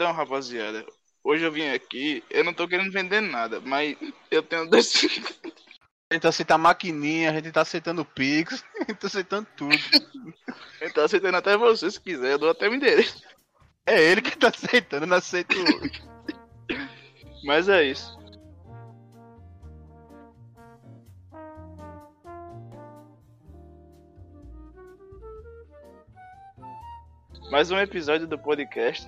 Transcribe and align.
Então, 0.00 0.12
rapaziada, 0.12 0.86
hoje 1.22 1.44
eu 1.44 1.52
vim 1.52 1.68
aqui, 1.68 2.24
eu 2.30 2.42
não 2.42 2.54
tô 2.54 2.66
querendo 2.66 2.90
vender 2.90 3.20
nada, 3.20 3.60
mas 3.60 3.98
eu 4.30 4.42
tenho 4.42 4.66
dois. 4.66 4.94
A 6.10 6.14
gente 6.14 6.26
aceita 6.26 6.56
maquininha, 6.56 7.30
a 7.30 7.34
gente 7.34 7.52
tá 7.52 7.60
aceitando 7.60 8.02
Pix, 8.02 8.64
a 8.80 8.84
gente 8.84 8.94
tá 8.94 9.06
aceitando 9.08 9.46
tudo. 9.54 9.76
Eu 10.80 10.92
tô 10.94 11.02
aceitando 11.02 11.36
até 11.36 11.54
você 11.54 11.90
se 11.90 12.00
quiser, 12.00 12.32
eu 12.32 12.38
dou 12.38 12.48
até 12.48 12.66
o 12.66 12.74
endereço. 12.74 13.22
É 13.84 14.02
ele 14.02 14.22
que 14.22 14.38
tá 14.38 14.48
aceitando, 14.48 15.04
eu 15.04 15.08
não 15.08 15.18
aceito. 15.18 15.54
Mas 17.44 17.68
é 17.68 17.84
isso. 17.84 18.18
Mais 27.50 27.70
um 27.70 27.78
episódio 27.78 28.26
do 28.26 28.38
podcast. 28.38 29.06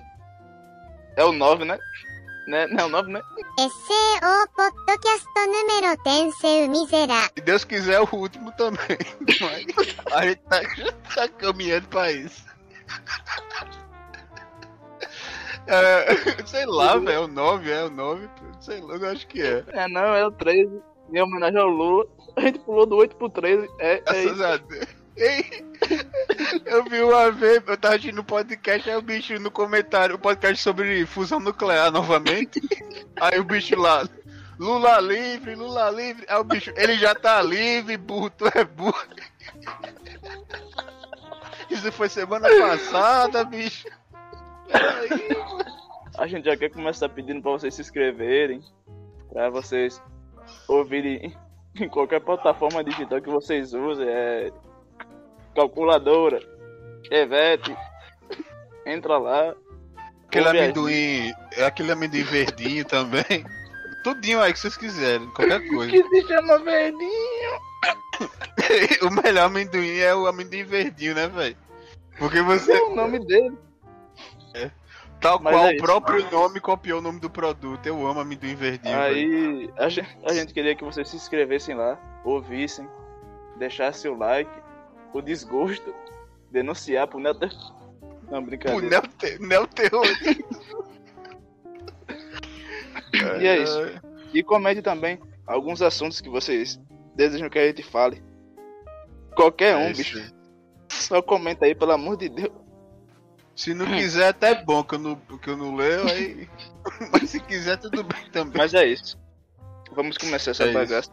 É 1.15 1.23
o 1.23 1.31
9, 1.31 1.65
né? 1.65 1.77
Né? 2.47 2.67
Não, 2.67 2.85
é 2.85 2.89
9, 2.89 3.11
né? 3.11 3.21
SEO 3.57 3.69
é 4.21 4.47
Podcast 4.55 5.27
número 5.35 6.03
Tenseu 6.03 6.69
Miserá. 6.69 7.29
Se 7.35 7.41
Deus 7.41 7.63
quiser, 7.63 7.93
é 7.93 8.01
o 8.01 8.09
último 8.11 8.51
também. 8.53 8.97
Mas 9.39 10.13
a 10.13 10.25
gente 10.25 10.41
tá, 10.41 10.61
tá 11.15 11.27
caminhando 11.29 11.87
pra 11.87 12.11
isso. 12.11 12.43
É, 15.67 16.15
sei 16.45 16.65
lá, 16.65 16.97
velho. 16.97 17.11
É 17.11 17.19
o 17.19 17.27
9, 17.27 17.71
é 17.71 17.83
o 17.83 17.89
9. 17.89 18.29
Sei 18.59 18.81
lá, 18.81 18.95
eu 18.95 19.09
acho 19.09 19.27
que 19.27 19.41
é. 19.41 19.63
É, 19.67 19.87
não, 19.87 20.13
é 20.13 20.25
o 20.25 20.31
13. 20.31 20.81
Em 21.13 21.21
homenagem 21.21 21.59
ao 21.59 21.69
Lula. 21.69 22.07
A 22.35 22.41
gente 22.41 22.59
pulou 22.59 22.85
do 22.85 22.95
8 22.97 23.15
pro 23.15 23.29
13. 23.29 23.69
É, 23.79 24.01
Graças 24.01 24.39
é 24.41 24.45
a 24.45 24.57
Deus. 24.57 25.02
Ei, 25.15 25.63
eu 26.65 26.83
vi 26.85 27.01
uma 27.01 27.31
vez, 27.31 27.61
eu 27.67 27.77
tava 27.77 27.95
assistindo 27.95 28.21
um 28.21 28.23
podcast, 28.23 28.89
aí 28.89 28.95
o 28.95 29.01
bicho 29.01 29.39
no 29.39 29.51
comentário, 29.51 30.15
o 30.15 30.19
podcast 30.19 30.61
sobre 30.61 31.05
fusão 31.05 31.39
nuclear 31.39 31.91
novamente. 31.91 32.59
Aí 33.19 33.39
o 33.39 33.43
bicho 33.43 33.79
lá, 33.79 34.07
Lula 34.59 34.99
livre, 34.99 35.55
Lula 35.55 35.89
livre. 35.91 36.25
Aí 36.27 36.37
o 36.37 36.43
bicho, 36.43 36.73
ele 36.75 36.95
já 36.97 37.13
tá 37.13 37.41
livre, 37.41 37.97
burro, 37.97 38.29
tu 38.29 38.45
é 38.53 38.63
burro. 38.63 39.03
Isso 41.69 41.91
foi 41.91 42.09
semana 42.09 42.47
passada, 42.49 43.43
bicho. 43.43 43.87
A 46.17 46.27
gente 46.27 46.45
já 46.45 46.55
quer 46.55 46.69
começar 46.69 47.09
pedindo 47.09 47.41
pra 47.41 47.51
vocês 47.51 47.73
se 47.73 47.81
inscreverem. 47.81 48.61
Pra 49.31 49.49
vocês 49.49 50.01
ouvirem 50.67 51.35
em 51.75 51.89
qualquer 51.89 52.21
plataforma 52.21 52.83
digital 52.83 53.21
que 53.21 53.29
vocês 53.29 53.73
usem. 53.73 54.07
É. 54.07 54.51
Calculadora. 55.55 56.39
Chevette. 57.07 57.75
Entra 58.85 59.17
lá. 59.17 59.55
aquele 60.27 60.47
amendoim, 60.49 61.31
é 61.55 61.63
aquele 61.65 61.91
amendoim 61.91 62.23
verdinho 62.23 62.85
também. 62.85 63.23
Tudinho 64.03 64.41
aí 64.41 64.51
que 64.51 64.59
vocês 64.59 64.75
quiserem, 64.75 65.29
qualquer 65.29 65.65
coisa. 65.69 65.91
Que 65.91 66.03
se 66.03 66.27
chama 66.27 66.59
verdinho. 66.59 67.59
o 69.07 69.09
melhor 69.11 69.45
amendoim 69.45 69.97
é 69.99 70.13
o 70.13 70.27
amendoim 70.27 70.63
verdinho, 70.63 71.15
né, 71.15 71.27
velho? 71.27 71.55
Porque 72.17 72.41
você, 72.41 72.73
É 72.73 72.83
o 72.83 72.95
nome 72.95 73.19
dele. 73.25 73.57
tal 75.21 75.39
Mas 75.39 75.53
qual 75.55 75.65
é 75.65 75.69
o 75.69 75.73
isso. 75.75 75.83
próprio 75.83 76.31
nome 76.31 76.59
copiou 76.59 76.99
o 76.99 77.01
nome 77.01 77.19
do 77.21 77.29
produto. 77.29 77.85
Eu 77.87 78.05
amo 78.05 78.19
amendoim 78.19 78.55
verdinho. 78.55 78.97
Aí 78.99 79.69
a 79.77 79.87
gente, 79.87 80.17
a 80.25 80.33
gente 80.33 80.53
queria 80.53 80.75
que 80.75 80.83
vocês 80.83 81.07
se 81.09 81.15
inscrevessem 81.15 81.73
lá, 81.75 81.97
ouvissem, 82.25 82.87
deixassem 83.57 84.11
o 84.11 84.17
like, 84.17 84.51
o 85.13 85.21
desgosto, 85.21 85.93
denunciar 86.51 87.07
pro 87.07 87.19
Neto. 87.19 87.47
Não, 88.29 88.43
brincadeira. 88.43 88.89
neo-te- 88.89 89.39
neoterror. 89.39 90.05
E 93.39 93.47
é 93.47 93.59
isso. 93.61 93.79
E 94.33 94.41
comente 94.43 94.81
também 94.81 95.19
alguns 95.45 95.81
assuntos 95.81 96.19
que 96.19 96.29
vocês 96.29 96.79
desejam 97.15 97.49
que 97.49 97.59
a 97.59 97.67
gente 97.67 97.83
fale. 97.83 98.23
Qualquer 99.35 99.75
um, 99.75 99.81
É 99.81 99.93
bicho. 99.93 100.33
Só 100.89 101.21
comenta 101.21 101.65
aí, 101.65 101.75
pelo 101.75 101.91
amor 101.91 102.17
de 102.17 102.29
Deus. 102.29 102.51
Se 103.55 103.73
não 103.73 103.85
quiser, 103.85 104.29
até 104.29 104.51
é 104.51 104.63
bom 104.63 104.83
que 104.83 104.95
eu 104.95 104.99
não, 104.99 105.15
que 105.15 105.47
eu 105.49 105.55
não 105.57 105.75
leio, 105.75 106.07
aí. 106.09 106.49
Mas 107.13 107.29
se 107.29 107.39
quiser, 107.39 107.77
tudo 107.77 108.03
bem 108.03 108.29
também. 108.31 108.57
Mas 108.57 108.73
é 108.73 108.85
isso. 108.85 109.19
Vamos 109.91 110.17
começar 110.17 110.51
essa 110.51 110.63
É 110.63 110.71
bagaça. 110.73 111.11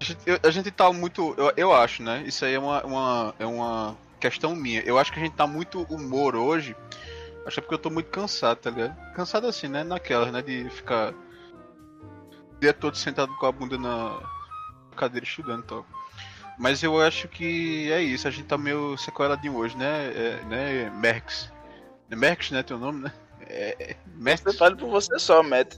A 0.00 0.04
gente, 0.04 0.20
eu- 0.26 0.40
a 0.42 0.50
gente 0.50 0.70
tá 0.70 0.92
muito. 0.92 1.34
Eu, 1.36 1.52
eu 1.56 1.72
acho, 1.74 2.02
né? 2.02 2.22
Isso 2.26 2.44
aí 2.44 2.54
é 2.54 2.58
uma, 2.58 2.82
uma, 2.84 3.34
é 3.38 3.46
uma 3.46 3.96
questão 4.18 4.54
minha. 4.56 4.80
Eu 4.82 4.98
acho 4.98 5.12
que 5.12 5.18
a 5.18 5.22
gente 5.22 5.34
tá 5.36 5.46
muito 5.46 5.82
humor 5.84 6.34
hoje. 6.34 6.74
Acho 7.46 7.54
que 7.54 7.60
é 7.60 7.62
porque 7.62 7.74
eu 7.74 7.78
tô 7.78 7.90
muito 7.90 8.10
cansado, 8.10 8.58
tá 8.58 8.70
ligado? 8.70 8.96
Cansado 9.14 9.46
assim, 9.46 9.68
né? 9.68 9.84
Naquelas, 9.84 10.32
né? 10.32 10.42
De 10.42 10.68
ficar. 10.70 11.12
O 11.12 12.60
dia 12.60 12.72
todo 12.72 12.96
sentado 12.96 13.34
com 13.36 13.46
a 13.46 13.52
bunda 13.52 13.78
na 13.78 14.20
cadeira 14.96 15.26
estudando 15.26 15.62
e 15.64 15.66
tal. 15.66 15.86
Mas 16.58 16.82
eu 16.82 17.00
acho 17.00 17.28
que 17.28 17.90
é 17.92 18.02
isso. 18.02 18.28
A 18.28 18.30
gente 18.30 18.46
tá 18.46 18.58
meio 18.58 18.96
sequeladinho 18.98 19.56
hoje, 19.56 19.76
né? 19.76 20.12
É, 20.14 20.44
né, 20.44 20.90
Merx? 20.90 21.50
É 22.10 22.16
Merx, 22.16 22.50
né? 22.50 22.62
Teu 22.62 22.78
nome, 22.78 23.02
né? 23.02 23.12
É, 23.42 23.76
é. 23.92 23.96
Você 24.36 24.52
fale 24.56 24.76
por 24.76 24.88
você 24.90 25.18
só, 25.18 25.42
Matt. 25.42 25.76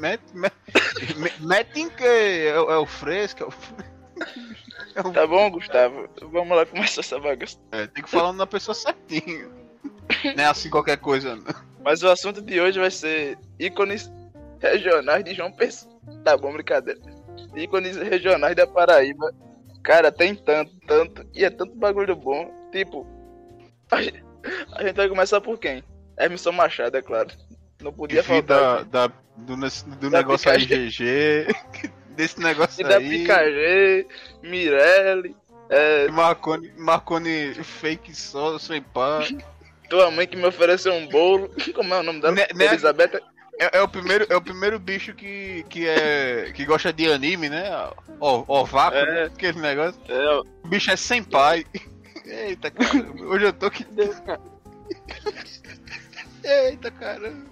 Met, 0.00 0.20
met, 0.34 0.54
metem 1.40 1.88
que 1.90 2.04
é, 2.04 2.58
o- 2.60 2.70
é 2.70 2.78
o 2.78 2.86
fresco. 2.86 3.42
É 3.42 3.46
o, 3.46 5.06
é 5.06 5.08
o- 5.08 5.12
Tá 5.12 5.26
bom, 5.26 5.50
Gustavo? 5.50 6.08
Vamos 6.30 6.56
lá 6.56 6.64
começar 6.66 7.00
essa 7.00 7.18
bagaça. 7.18 7.58
é, 7.72 7.86
tem 7.86 8.02
que 8.04 8.10
falar 8.10 8.32
na 8.32 8.46
pessoa 8.46 8.74
certinha. 8.74 9.48
Não 10.36 10.44
é 10.44 10.46
assim 10.46 10.68
qualquer 10.70 10.98
coisa, 10.98 11.36
não. 11.36 11.44
Mas 11.82 12.02
o 12.02 12.08
assunto 12.08 12.42
de 12.42 12.60
hoje 12.60 12.78
vai 12.78 12.90
ser 12.90 13.38
ícones 13.58 14.10
regionais 14.60 15.24
de 15.24 15.34
João 15.34 15.50
Pessoa. 15.52 15.90
Tá 16.24 16.36
bom, 16.36 16.52
brincadeira. 16.52 17.00
Ícones 17.56 17.96
regionais 17.96 18.54
da 18.54 18.66
Paraíba. 18.66 19.32
Cara, 19.82 20.12
tem 20.12 20.34
tanto, 20.34 20.72
tanto. 20.86 21.26
E 21.34 21.44
é 21.44 21.50
tanto 21.50 21.74
bagulho 21.76 22.14
bom. 22.14 22.52
Tipo, 22.70 23.06
a 23.90 24.02
gente, 24.02 24.22
a 24.74 24.82
gente 24.82 24.96
vai 24.96 25.08
começar 25.08 25.40
por 25.40 25.58
quem? 25.58 25.82
Emerson 26.18 26.52
Machado, 26.52 26.96
é 26.98 27.02
claro. 27.02 27.30
Não 27.80 27.92
podia 27.92 28.22
faltar. 28.22 28.84
da, 28.84 29.06
da, 29.08 29.14
do, 29.36 29.56
do 29.56 30.10
Da 30.10 30.18
negócio 30.18 30.50
aí. 30.50 30.64
GG. 30.66 31.46
Desse 32.16 32.38
negócio 32.40 32.80
E 32.84 32.88
da 32.88 32.98
aí. 32.98 33.08
Picagê, 33.08 34.06
Mirelle, 34.42 35.34
é, 35.70 36.08
Marconi, 36.08 36.70
Marconi 36.76 37.54
fake 37.54 38.14
só, 38.14 38.58
sem 38.58 38.82
pá. 38.82 39.20
tua 39.88 40.10
mãe 40.10 40.26
que 40.26 40.36
me 40.36 40.44
ofereceu 40.46 40.92
um 40.92 41.06
bolo. 41.08 41.50
Como 41.74 41.94
é 41.94 42.00
o 42.00 42.02
nome 42.02 42.20
dela? 42.20 42.34
Né- 42.34 42.46
né- 42.54 42.66
Elizabeth. 42.66 43.20
É, 43.58 43.78
é 43.78 43.82
o 43.82 43.88
primeiro, 43.88 44.26
é 44.30 44.36
o 44.36 44.40
primeiro 44.42 44.78
bicho 44.78 45.12
que, 45.14 45.64
que, 45.68 45.86
é, 45.86 46.50
que 46.54 46.64
gosta 46.64 46.92
de 46.92 47.10
anime, 47.12 47.48
né? 47.50 47.70
Ó, 48.18 48.64
vácuo, 48.64 48.98
É. 48.98 49.04
né? 49.06 49.22
aquele 49.24 49.60
negócio. 49.60 50.00
É, 50.08 50.34
O 50.64 50.68
bicho 50.68 50.90
é 50.90 50.96
sem 50.96 51.22
pai. 51.22 51.64
Eita, 52.24 52.70
cara. 52.70 53.06
Hoje 53.24 53.44
eu 53.46 53.52
tô 53.52 53.70
que. 53.70 53.84
Cara. 53.84 54.40
Eita, 56.44 56.90
caramba. 56.90 57.49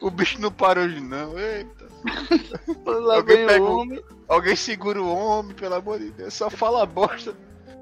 O 0.00 0.10
bicho 0.10 0.40
não 0.40 0.50
para 0.50 0.80
hoje, 0.80 1.00
não. 1.00 1.38
Eita. 1.38 1.84
Alguém 3.14 3.46
pega 3.46 3.62
o 3.62 3.78
homem. 3.80 4.02
Alguém 4.28 4.56
segura 4.56 5.00
o 5.00 5.08
homem, 5.14 5.54
pelo 5.54 5.74
amor 5.74 5.98
de 5.98 6.10
Deus. 6.10 6.34
Só 6.34 6.50
fala 6.50 6.84
bosta. 6.86 7.34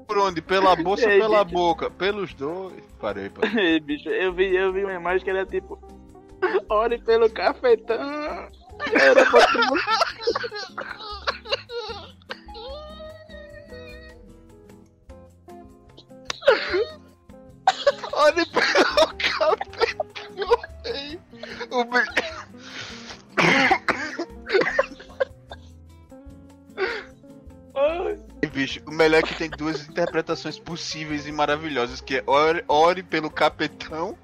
Por 0.07 0.17
onde? 0.17 0.41
Pela 0.41 0.75
bolsa 0.77 1.05
ou 1.09 1.19
pela 1.19 1.43
bicho. 1.43 1.55
boca? 1.55 1.89
Pelos 1.89 2.33
dois. 2.33 2.83
Parei, 2.99 3.29
parei. 3.29 3.51
Ei, 3.73 3.79
bicho, 3.79 4.09
eu 4.09 4.33
vi, 4.33 4.55
eu 4.55 4.71
vi 4.71 4.83
uma 4.83 4.93
imagem 4.93 5.23
que 5.23 5.29
era 5.29 5.45
tipo. 5.45 5.79
Ore 6.69 6.99
pelo 6.99 7.29
cafetão. 7.29 8.49
Era 8.93 9.25
pra 9.25 9.47
Olha 18.13 18.45
pelo 18.45 19.07
cabelo. 19.17 19.82
O 28.43 28.47
bicho. 28.47 28.79
O 28.85 28.91
melhor 28.91 29.19
é 29.19 29.23
que 29.23 29.33
tem 29.35 29.49
duas 29.49 29.87
interpretações 29.89 30.59
possíveis 30.59 31.25
e 31.25 31.31
maravilhosas, 31.31 31.99
que 31.99 32.17
é 32.17 32.23
ore, 32.27 32.63
ore 32.67 33.01
pelo 33.01 33.31
capetão 33.31 34.15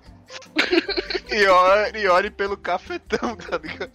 e 1.29 1.47
ore, 1.47 2.07
ore 2.07 2.29
pelo 2.29 2.55
cafetão, 2.55 3.35
tá 3.35 3.57
ligado? 3.57 3.91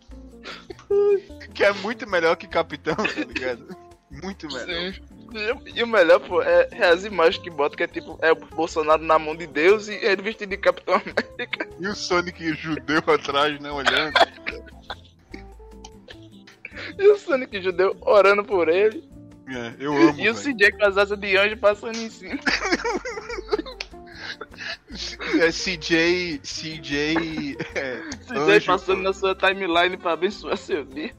Que 1.54 1.64
é 1.64 1.72
muito 1.74 2.08
melhor 2.08 2.36
que 2.36 2.48
capitão, 2.48 2.96
tá 2.96 3.20
ligado? 3.20 3.76
Muito 4.10 4.48
melhor. 4.48 4.94
sim. 4.94 5.13
E 5.74 5.82
o 5.82 5.86
melhor, 5.86 6.20
pô, 6.20 6.40
é, 6.40 6.68
é 6.70 6.86
as 6.86 7.04
imagens 7.04 7.42
que 7.42 7.50
bota, 7.50 7.76
que 7.76 7.82
é 7.82 7.88
tipo, 7.88 8.16
é 8.22 8.30
o 8.30 8.36
Bolsonaro 8.36 9.02
na 9.02 9.18
mão 9.18 9.34
de 9.34 9.46
Deus 9.48 9.88
e 9.88 9.94
ele 9.94 10.22
vestido 10.22 10.50
de 10.50 10.56
Capitão 10.56 10.94
América. 10.94 11.68
E 11.80 11.88
o 11.88 11.94
Sonic 11.94 12.54
judeu 12.54 13.02
atrás, 13.04 13.58
né, 13.60 13.68
olhando. 13.68 14.14
E 16.96 17.08
o 17.08 17.18
Sonic 17.18 17.60
judeu 17.60 17.96
orando 18.00 18.44
por 18.44 18.68
ele. 18.68 19.02
É, 19.48 19.74
eu 19.78 19.92
amo, 19.92 20.20
e 20.20 20.30
o 20.30 20.34
velho. 20.34 20.56
CJ 20.56 20.72
com 20.72 20.84
as 20.84 20.96
asas 20.96 21.18
de 21.18 21.36
anjo 21.36 21.56
passando 21.56 21.96
em 21.96 22.08
cima. 22.08 22.38
É 25.40 25.50
CJ. 25.50 26.40
CJ. 26.44 27.56
É, 27.74 28.00
CJ 28.24 28.38
anjo, 28.38 28.66
passando 28.66 28.98
pô. 28.98 29.02
na 29.02 29.12
sua 29.12 29.34
timeline 29.34 29.96
pra 29.96 30.12
abençoar 30.12 30.56
seu 30.56 30.84
dia. 30.84 31.12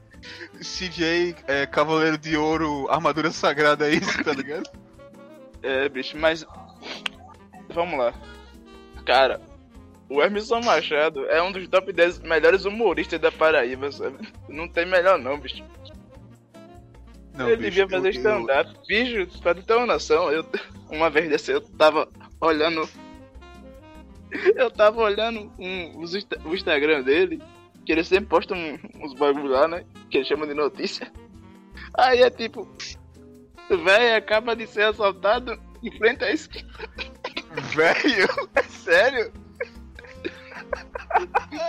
CJ, 0.60 1.34
é, 1.46 1.66
Cavaleiro 1.66 2.18
de 2.18 2.36
Ouro, 2.36 2.88
Armadura 2.90 3.30
Sagrada, 3.30 3.88
é 3.88 3.94
isso, 3.94 4.22
tá 4.24 4.32
ligado? 4.32 4.68
É, 5.62 5.88
bicho, 5.88 6.16
mas. 6.16 6.44
Vamos 7.70 7.98
lá. 7.98 8.14
Cara, 9.04 9.40
o 10.08 10.22
Emerson 10.22 10.60
Machado 10.60 11.26
é 11.26 11.42
um 11.42 11.52
dos 11.52 11.66
top 11.68 11.92
10 11.92 12.20
melhores 12.20 12.64
humoristas 12.64 13.20
da 13.20 13.30
Paraíba, 13.32 13.90
sabe? 13.92 14.16
Não 14.48 14.68
tem 14.68 14.86
melhor 14.86 15.18
não, 15.18 15.38
bicho. 15.38 15.62
Não, 17.34 17.48
ele 17.48 17.56
bicho, 17.58 17.70
devia 17.70 17.88
fazer 17.88 18.08
eu- 18.08 18.12
eu- 18.12 18.18
stand-up. 18.18 18.74
Bicho, 18.88 19.40
pra 19.40 19.54
ter 19.54 19.74
uma 19.74 19.86
noção, 19.86 20.30
eu, 20.32 20.44
uma 20.90 21.10
vez 21.10 21.28
dessa 21.28 21.52
eu 21.52 21.60
tava 21.60 22.08
olhando. 22.40 22.88
Eu 24.56 24.70
tava 24.70 25.00
olhando 25.00 25.50
um, 25.58 26.00
os 26.00 26.12
o 26.44 26.54
Instagram 26.54 27.02
dele, 27.02 27.40
que 27.86 27.92
ele 27.92 28.04
sempre 28.04 28.26
posta 28.26 28.52
um- 28.54 28.78
uns 29.02 29.14
bagulho 29.14 29.46
lá, 29.48 29.66
né? 29.68 29.84
Que 30.10 30.18
ele 30.18 30.26
chama 30.26 30.46
de 30.46 30.52
notícia. 30.54 31.10
Aí 31.96 32.20
é 32.22 32.28
tipo. 32.30 32.68
Véi, 33.70 34.14
acaba 34.14 34.54
de 34.54 34.66
ser 34.66 34.82
assaltado 34.82 35.58
em 35.82 35.90
frente 35.96 36.22
à 36.24 36.30
esquina. 36.30 36.68
Velho, 37.74 38.28
é 38.54 38.62
sério? 38.64 39.32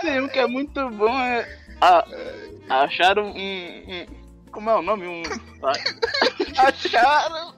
Tem 0.02 0.20
um 0.20 0.28
que 0.28 0.38
é 0.38 0.46
muito 0.46 0.90
bom, 0.90 1.08
é. 1.18 1.48
a- 1.80 2.04
acharam 2.84 3.30
um, 3.30 3.32
um- 3.36 4.06
Como 4.52 4.68
é 4.70 4.74
o 4.76 4.82
nome? 4.82 5.06
Um. 5.06 5.22
acharam. 6.58 7.54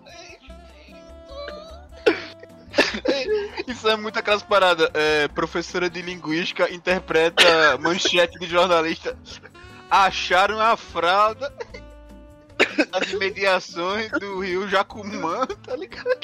Isso 3.67 3.89
é 3.89 3.97
muito 3.97 4.19
aquelas 4.19 4.43
paradas. 4.43 4.89
É, 4.95 5.29
professora 5.29 5.89
de 5.91 6.01
linguística 6.03 6.73
interpreta 6.73 7.79
manchete 7.79 8.39
de 8.39 8.47
jornalista. 8.47 9.17
Acharam 9.91 10.61
a 10.61 10.77
fralda 10.77 11.53
nas 12.93 13.11
imediações 13.11 14.11
do 14.13 14.41
rio 14.41 14.69
Jacumã, 14.69 15.47
tá 15.47 15.75
ligado? 15.77 16.19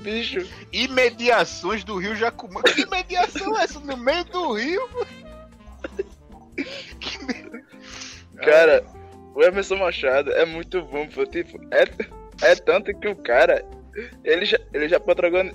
Bicho, 0.00 0.46
Imediações 0.72 1.84
do 1.84 1.96
rio 1.96 2.16
Jacumã. 2.16 2.60
Que 2.62 2.82
imediação 2.82 3.56
é 3.58 3.64
essa? 3.64 3.78
No 3.80 3.96
meio 3.96 4.24
do 4.24 4.52
rio? 4.54 4.88
Que 7.00 7.24
me- 7.24 7.62
cara, 8.44 8.84
o 9.34 9.42
Emerson 9.42 9.76
Machado 9.76 10.30
é 10.32 10.44
muito 10.44 10.82
bom, 10.82 11.06
pô. 11.08 11.24
Tipo, 11.26 11.58
é, 11.72 11.84
é 12.50 12.54
tanto 12.56 12.92
que 12.98 13.08
o 13.08 13.16
cara. 13.16 13.64
Ele 14.24 14.44
já, 14.44 14.58
ele 14.72 14.88
já 14.88 14.98
protagoni- 15.00 15.54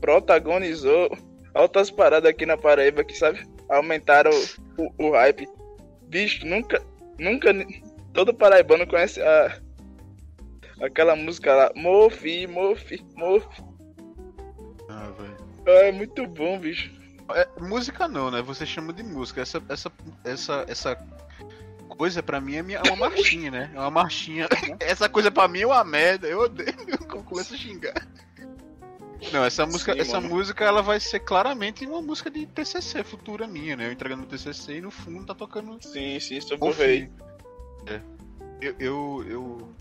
protagonizou 0.00 1.10
altas 1.54 1.90
paradas 1.90 2.30
aqui 2.30 2.46
na 2.46 2.56
Paraíba 2.56 3.04
que, 3.04 3.14
sabe, 3.14 3.46
aumentaram 3.68 4.30
o, 4.76 4.82
o, 4.82 5.08
o 5.08 5.10
hype. 5.12 5.48
Bicho, 6.02 6.46
nunca. 6.46 6.82
Nunca. 7.18 7.50
Todo 8.12 8.34
paraibano 8.34 8.86
conhece 8.86 9.20
a. 9.20 9.60
Aquela 10.80 11.16
música 11.16 11.52
lá, 11.52 11.72
Mofi, 11.74 12.46
Mofi, 12.46 13.04
Mofi. 13.16 13.64
Ah, 14.88 15.10
velho. 15.18 15.36
É 15.66 15.92
muito 15.92 16.26
bom, 16.26 16.58
bicho. 16.58 16.90
É, 17.34 17.46
música 17.60 18.08
não, 18.08 18.30
né? 18.30 18.40
Você 18.42 18.64
chama 18.64 18.92
de 18.92 19.02
música. 19.02 19.42
Essa, 19.42 19.62
essa, 19.68 19.92
essa, 20.24 20.64
essa 20.68 21.08
coisa 21.88 22.22
pra 22.22 22.40
mim 22.40 22.56
é, 22.56 22.62
minha, 22.62 22.78
é 22.78 22.82
uma 22.92 23.08
marchinha, 23.08 23.50
né? 23.50 23.70
É 23.74 23.78
uma 23.78 23.90
marchinha. 23.90 24.48
Essa 24.80 25.08
coisa 25.08 25.30
pra 25.30 25.48
mim 25.48 25.60
é 25.60 25.66
uma 25.66 25.84
merda. 25.84 26.28
Eu 26.28 26.40
odeio. 26.40 26.74
Eu 26.86 27.22
começo 27.24 27.54
a 27.54 27.56
xingar. 27.56 28.07
Não, 29.32 29.44
essa 29.44 29.66
música, 29.66 29.92
Sim, 29.94 30.00
essa 30.00 30.20
mano. 30.20 30.34
música 30.34 30.64
ela 30.64 30.80
vai 30.80 31.00
ser 31.00 31.20
claramente 31.20 31.84
uma 31.84 32.00
música 32.00 32.30
de 32.30 32.46
TCC 32.46 33.02
futura 33.02 33.46
minha, 33.46 33.76
né? 33.76 33.86
Eu 33.86 33.92
entregando 33.92 34.22
no 34.22 34.28
TCC 34.28 34.76
e 34.76 34.80
no 34.80 34.90
fundo 34.90 35.26
tá 35.26 35.34
tocando 35.34 35.76
Sim, 35.82 36.20
sim, 36.20 36.40
sobre 36.40 36.64
o 36.64 36.68
Mofi. 36.68 36.82
rei. 36.82 37.10
É. 37.86 38.00
Eu, 38.60 38.74
eu, 38.78 39.24
eu... 39.28 39.74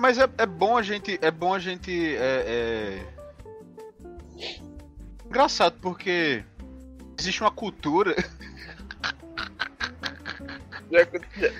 Mas 0.00 0.18
é, 0.18 0.28
é 0.38 0.46
bom 0.46 0.76
a 0.76 0.82
gente. 0.82 1.18
É 1.22 1.30
bom 1.30 1.54
a 1.54 1.58
gente. 1.58 2.16
É, 2.16 2.44
é... 2.46 3.18
Engraçado, 5.24 5.78
porque 5.80 6.44
existe 7.18 7.40
uma 7.40 7.50
cultura. 7.50 8.14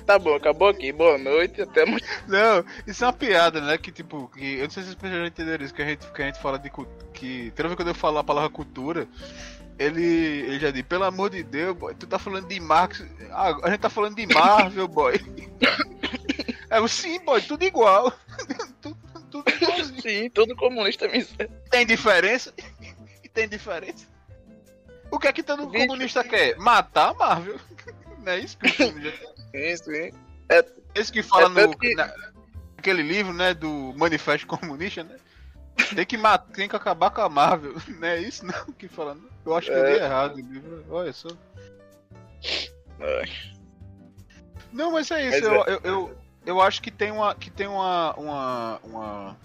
Tá 0.06 0.18
bom, 0.18 0.34
acabou 0.34 0.68
aqui. 0.68 0.92
Boa 0.92 1.18
noite, 1.18 1.60
até 1.62 1.82
amanhã. 1.82 2.00
Não, 2.26 2.64
isso 2.86 3.04
é 3.04 3.06
uma 3.06 3.12
piada, 3.12 3.60
né? 3.60 3.76
Que 3.76 3.92
tipo, 3.92 4.28
que, 4.28 4.54
eu 4.54 4.64
não 4.64 4.70
sei 4.70 4.82
se 4.82 4.94
vocês 4.94 5.12
já 5.12 5.26
entenderam 5.26 5.64
isso, 5.64 5.74
que 5.74 5.82
a 5.82 5.86
gente, 5.86 6.10
que 6.10 6.22
a 6.22 6.26
gente 6.26 6.40
fala 6.40 6.58
de 6.58 6.70
que 7.12 7.52
toda 7.54 7.68
vez 7.68 7.76
quando 7.76 7.88
eu 7.88 7.94
falo 7.94 8.18
a 8.18 8.24
palavra 8.24 8.50
cultura, 8.50 9.06
ele, 9.78 10.04
ele 10.04 10.58
já 10.58 10.70
diz, 10.70 10.82
pelo 10.82 11.04
amor 11.04 11.30
de 11.30 11.42
Deus, 11.42 11.76
boy, 11.76 11.94
tu 11.94 12.06
tá 12.06 12.18
falando 12.18 12.48
de 12.48 12.58
Marx, 12.58 13.04
ah, 13.30 13.56
a 13.62 13.70
gente 13.70 13.80
tá 13.80 13.90
falando 13.90 14.16
de 14.16 14.26
Marvel, 14.26 14.88
boy. 14.88 15.14
É 16.70 16.78
o 16.80 16.86
sim, 16.86 17.18
boy, 17.24 17.40
tudo 17.40 17.64
igual. 17.64 18.12
tudo, 18.82 18.98
tudo 19.30 19.50
igualzinho. 19.50 20.02
Sim, 20.02 20.30
todo 20.30 20.54
comunista 20.54 21.08
me 21.08 21.22
serve. 21.22 21.50
Tem 21.70 21.86
diferença? 21.86 22.52
Tem 23.32 23.48
diferença? 23.48 24.06
O 25.10 25.18
que 25.18 25.28
é 25.28 25.32
que 25.32 25.42
todo 25.42 25.70
Vídeo. 25.70 25.86
comunista 25.86 26.22
quer? 26.22 26.56
Matar 26.58 27.10
a 27.10 27.14
Marvel. 27.14 27.58
Não 28.28 28.34
é 28.34 28.40
isso 28.40 28.58
que 28.58 28.66
o 28.66 28.74
comunista 28.76 29.12
quer? 29.52 29.76
Sim, 29.78 30.10
sim. 30.10 30.10
Esse 30.94 31.10
que 31.10 31.22
fala 31.22 31.46
É 31.46 31.66
no 31.66 31.78
que- 31.78 31.94
na- 31.94 32.12
aquele 32.76 33.02
livro, 33.02 33.32
né, 33.32 33.54
do 33.54 33.94
Manifesto 33.96 34.46
Comunista, 34.46 35.02
né? 35.02 35.16
Tem 35.94 36.04
que 36.04 36.18
matar, 36.18 36.52
tem 36.52 36.68
que 36.68 36.76
acabar 36.76 37.10
com 37.10 37.22
a 37.22 37.28
Marvel, 37.30 37.72
não 37.88 38.06
é 38.06 38.20
isso 38.20 38.44
não 38.44 38.66
que 38.74 38.86
fala. 38.86 39.14
não? 39.14 39.24
Eu 39.46 39.56
acho 39.56 39.68
que 39.68 39.72
eu 39.78 39.86
É. 39.86 39.92
li 39.94 39.98
errado 40.04 40.34
o 40.34 40.40
livro. 40.40 40.84
Olha 40.90 41.12
só. 41.12 41.28
Ai, 43.00 43.30
Não, 44.72 44.92
mas 44.92 45.10
é 45.10 45.26
isso. 45.26 45.48
Mas 45.50 45.66
eu, 45.66 45.74
eu, 45.74 45.80
eu, 45.84 46.18
eu 46.44 46.60
acho 46.60 46.82
que 46.82 46.90
tem 46.90 47.10
uma 47.10 47.34
que 47.34 47.50
tem 47.50 47.66
uma 47.66 48.12
uma 48.14 48.80
uma, 48.84 49.36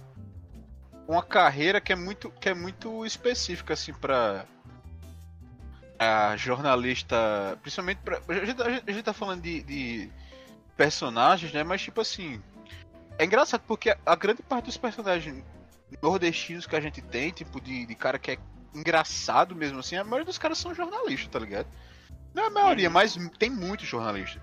uma 1.07 1.23
carreira 1.23 1.79
que 1.79 1.93
é 1.93 1.95
muito 1.95 2.29
que 2.31 2.49
é 2.49 2.53
muito 2.53 3.05
específica 3.05 3.73
assim 3.75 3.93
para 3.93 4.45
a 6.03 6.35
jornalista, 6.37 7.57
principalmente 7.61 7.99
pra, 8.03 8.19
a, 8.27 8.45
gente, 8.45 8.61
a 8.61 8.91
gente- 8.91 9.03
tá 9.03 9.13
falando 9.13 9.41
de, 9.41 9.63
de 9.63 10.09
personagens, 10.77 11.51
né? 11.53 11.63
Mas 11.63 11.81
tipo 11.81 12.01
assim, 12.01 12.41
é 13.17 13.25
engraçado 13.25 13.61
porque 13.67 13.89
a, 13.89 13.97
a 14.05 14.15
grande 14.15 14.41
parte 14.43 14.65
dos 14.65 14.77
personagens 14.77 15.43
nordestinos 16.01 16.65
que 16.65 16.75
a 16.75 16.81
gente 16.81 17.01
tem, 17.01 17.31
tipo 17.31 17.59
de, 17.61 17.85
de 17.85 17.95
cara 17.95 18.17
que 18.17 18.31
é 18.31 18.37
engraçado 18.73 19.55
mesmo 19.55 19.79
assim, 19.79 19.95
a 19.95 20.03
maioria 20.03 20.25
dos 20.25 20.37
caras 20.37 20.57
são 20.57 20.73
jornalistas, 20.73 21.27
tá 21.29 21.39
ligado? 21.39 21.67
Não 22.33 22.43
é 22.43 22.47
a 22.47 22.49
maioria, 22.49 22.89
mas 22.89 23.15
tem 23.37 23.49
muito 23.49 23.85
jornalista. 23.85 24.41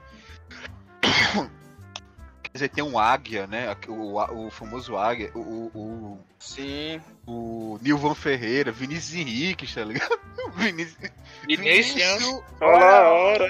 Quer 2.53 2.59
dizer, 2.59 2.69
tem 2.71 2.83
um 2.83 2.99
Águia, 2.99 3.47
né? 3.47 3.77
O, 3.87 4.47
o 4.47 4.51
famoso 4.51 4.97
Águia, 4.97 5.31
o, 5.35 5.71
o, 5.73 6.19
Sim. 6.39 7.01
o, 7.25 7.79
Nilvan 7.81 8.15
Ferreira, 8.15 8.73
Vinícius 8.73 9.15
Henrique, 9.21 9.73
tá 9.73 9.85
ligado? 9.85 10.19
Vinícius, 10.57 11.11
Vinícius. 11.47 12.43
Olha 12.61 12.85
a 12.85 13.09
hora. 13.09 13.49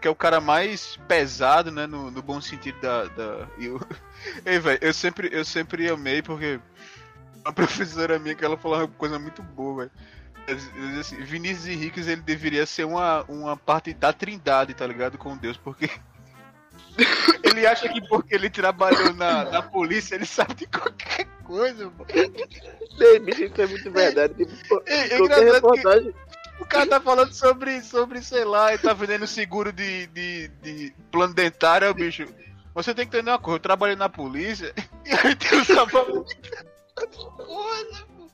que 0.00 0.08
é 0.08 0.10
o 0.10 0.16
cara 0.16 0.40
mais 0.40 0.98
pesado, 1.06 1.70
né? 1.70 1.86
No, 1.86 2.10
no 2.10 2.22
bom 2.22 2.40
sentido 2.40 2.80
da. 2.80 3.04
da 3.04 3.48
e 3.56 3.66
eu, 3.66 3.80
Ei, 4.44 4.58
velho, 4.58 4.78
eu 4.82 4.92
sempre, 4.92 5.28
eu 5.32 5.44
sempre 5.44 5.88
amei 5.88 6.22
porque 6.22 6.58
a 7.44 7.52
professora 7.52 8.18
minha 8.18 8.34
que 8.34 8.44
ela 8.44 8.56
falou 8.56 8.78
uma 8.78 8.88
coisa 8.88 9.16
muito 9.18 9.42
boa, 9.44 9.84
velho. 9.84 9.90
Assim, 10.98 11.22
Vinícius 11.22 11.68
Henrique 11.68 12.00
ele 12.00 12.16
deveria 12.16 12.66
ser 12.66 12.84
uma, 12.84 13.22
uma 13.28 13.56
parte 13.56 13.94
da 13.94 14.12
trindade, 14.12 14.74
tá 14.74 14.84
ligado? 14.84 15.16
Com 15.16 15.36
Deus, 15.36 15.56
porque 15.56 15.88
ele 17.42 17.66
acha 17.66 17.88
que 17.88 18.00
porque 18.08 18.34
ele 18.34 18.50
trabalhou 18.50 19.12
na, 19.14 19.44
na 19.44 19.62
polícia, 19.62 20.14
ele 20.14 20.26
sabe 20.26 20.54
de 20.54 20.66
qualquer 20.66 21.26
coisa, 21.44 21.84
mano. 21.84 22.06
Ei, 23.00 23.18
bicho, 23.18 23.44
isso 23.44 23.62
é 23.62 23.66
muito 23.66 23.90
verdade. 23.90 24.34
Tipo, 24.34 24.82
É, 24.86 25.14
é 25.14 25.18
qualquer 25.18 25.52
reportagem. 25.52 26.14
o 26.60 26.64
cara 26.64 26.86
tá 26.86 27.00
falando 27.00 27.32
sobre, 27.32 27.80
sobre 27.82 28.22
sei 28.22 28.44
lá, 28.44 28.74
e 28.74 28.78
tá 28.78 28.92
vendendo 28.92 29.26
seguro 29.26 29.72
de, 29.72 30.06
de, 30.08 30.48
de 30.62 30.94
plano 31.10 31.34
dentário, 31.34 31.92
bicho. 31.94 32.26
Você 32.74 32.94
tem 32.94 33.06
que 33.06 33.16
entender 33.16 33.30
uma 33.30 33.38
coisa, 33.38 33.56
eu 33.56 33.62
trabalhei 33.62 33.96
na 33.96 34.08
polícia 34.08 34.72
e 35.04 35.12
a 35.12 35.28
gente 35.28 35.54
usava 35.54 36.04
muita 36.04 36.66
coisa, 36.94 38.06
pô. 38.16 38.30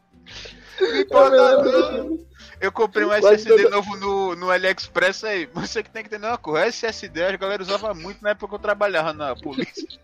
Não 0.81 1.01
importa 1.01 1.63
não. 1.65 2.28
Eu 2.61 2.73
comprei 2.73 3.05
um 3.05 3.13
SSD 3.13 3.51
toda- 3.57 3.71
novo 3.71 3.97
no, 3.97 4.35
no 4.37 4.51
AliExpress 4.51 5.25
aí. 5.25 5.47
Você 5.55 5.83
que 5.83 5.91
tem 5.91 6.03
que 6.03 6.09
entender 6.09 6.27
uma 6.27 6.39
coisa. 6.39 6.67
SSD 6.67 7.23
a 7.25 7.37
galera 7.37 7.63
usava 7.63 7.95
muito 7.95 8.23
na 8.23 8.31
época 8.31 8.49
que 8.49 8.55
eu 8.55 8.59
trabalhava 8.59 9.13
na 9.13 9.35
polícia. 9.37 9.87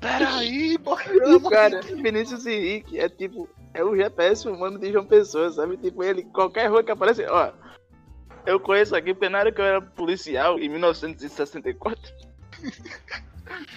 Peraí, 0.00 0.76
de 0.76 1.48
Cara, 1.50 1.80
Vinícius 1.80 2.46
Henrique 2.46 2.98
é 2.98 3.08
tipo. 3.08 3.48
É 3.72 3.82
o 3.82 3.96
GPS 3.96 4.46
humano 4.46 4.78
de 4.78 4.92
João 4.92 5.04
Pessoa, 5.06 5.50
sabe? 5.50 5.76
Tipo, 5.78 6.04
ele, 6.04 6.22
qualquer 6.24 6.68
rua 6.70 6.84
que 6.84 6.90
aparece, 6.92 7.24
ó. 7.26 7.50
Eu 8.46 8.60
conheço 8.60 8.94
aqui 8.94 9.12
porque 9.14 9.28
na 9.28 9.38
hora 9.38 9.50
que 9.50 9.60
eu 9.60 9.64
era 9.64 9.80
policial, 9.80 10.58
em 10.60 10.68
1964. 10.68 12.00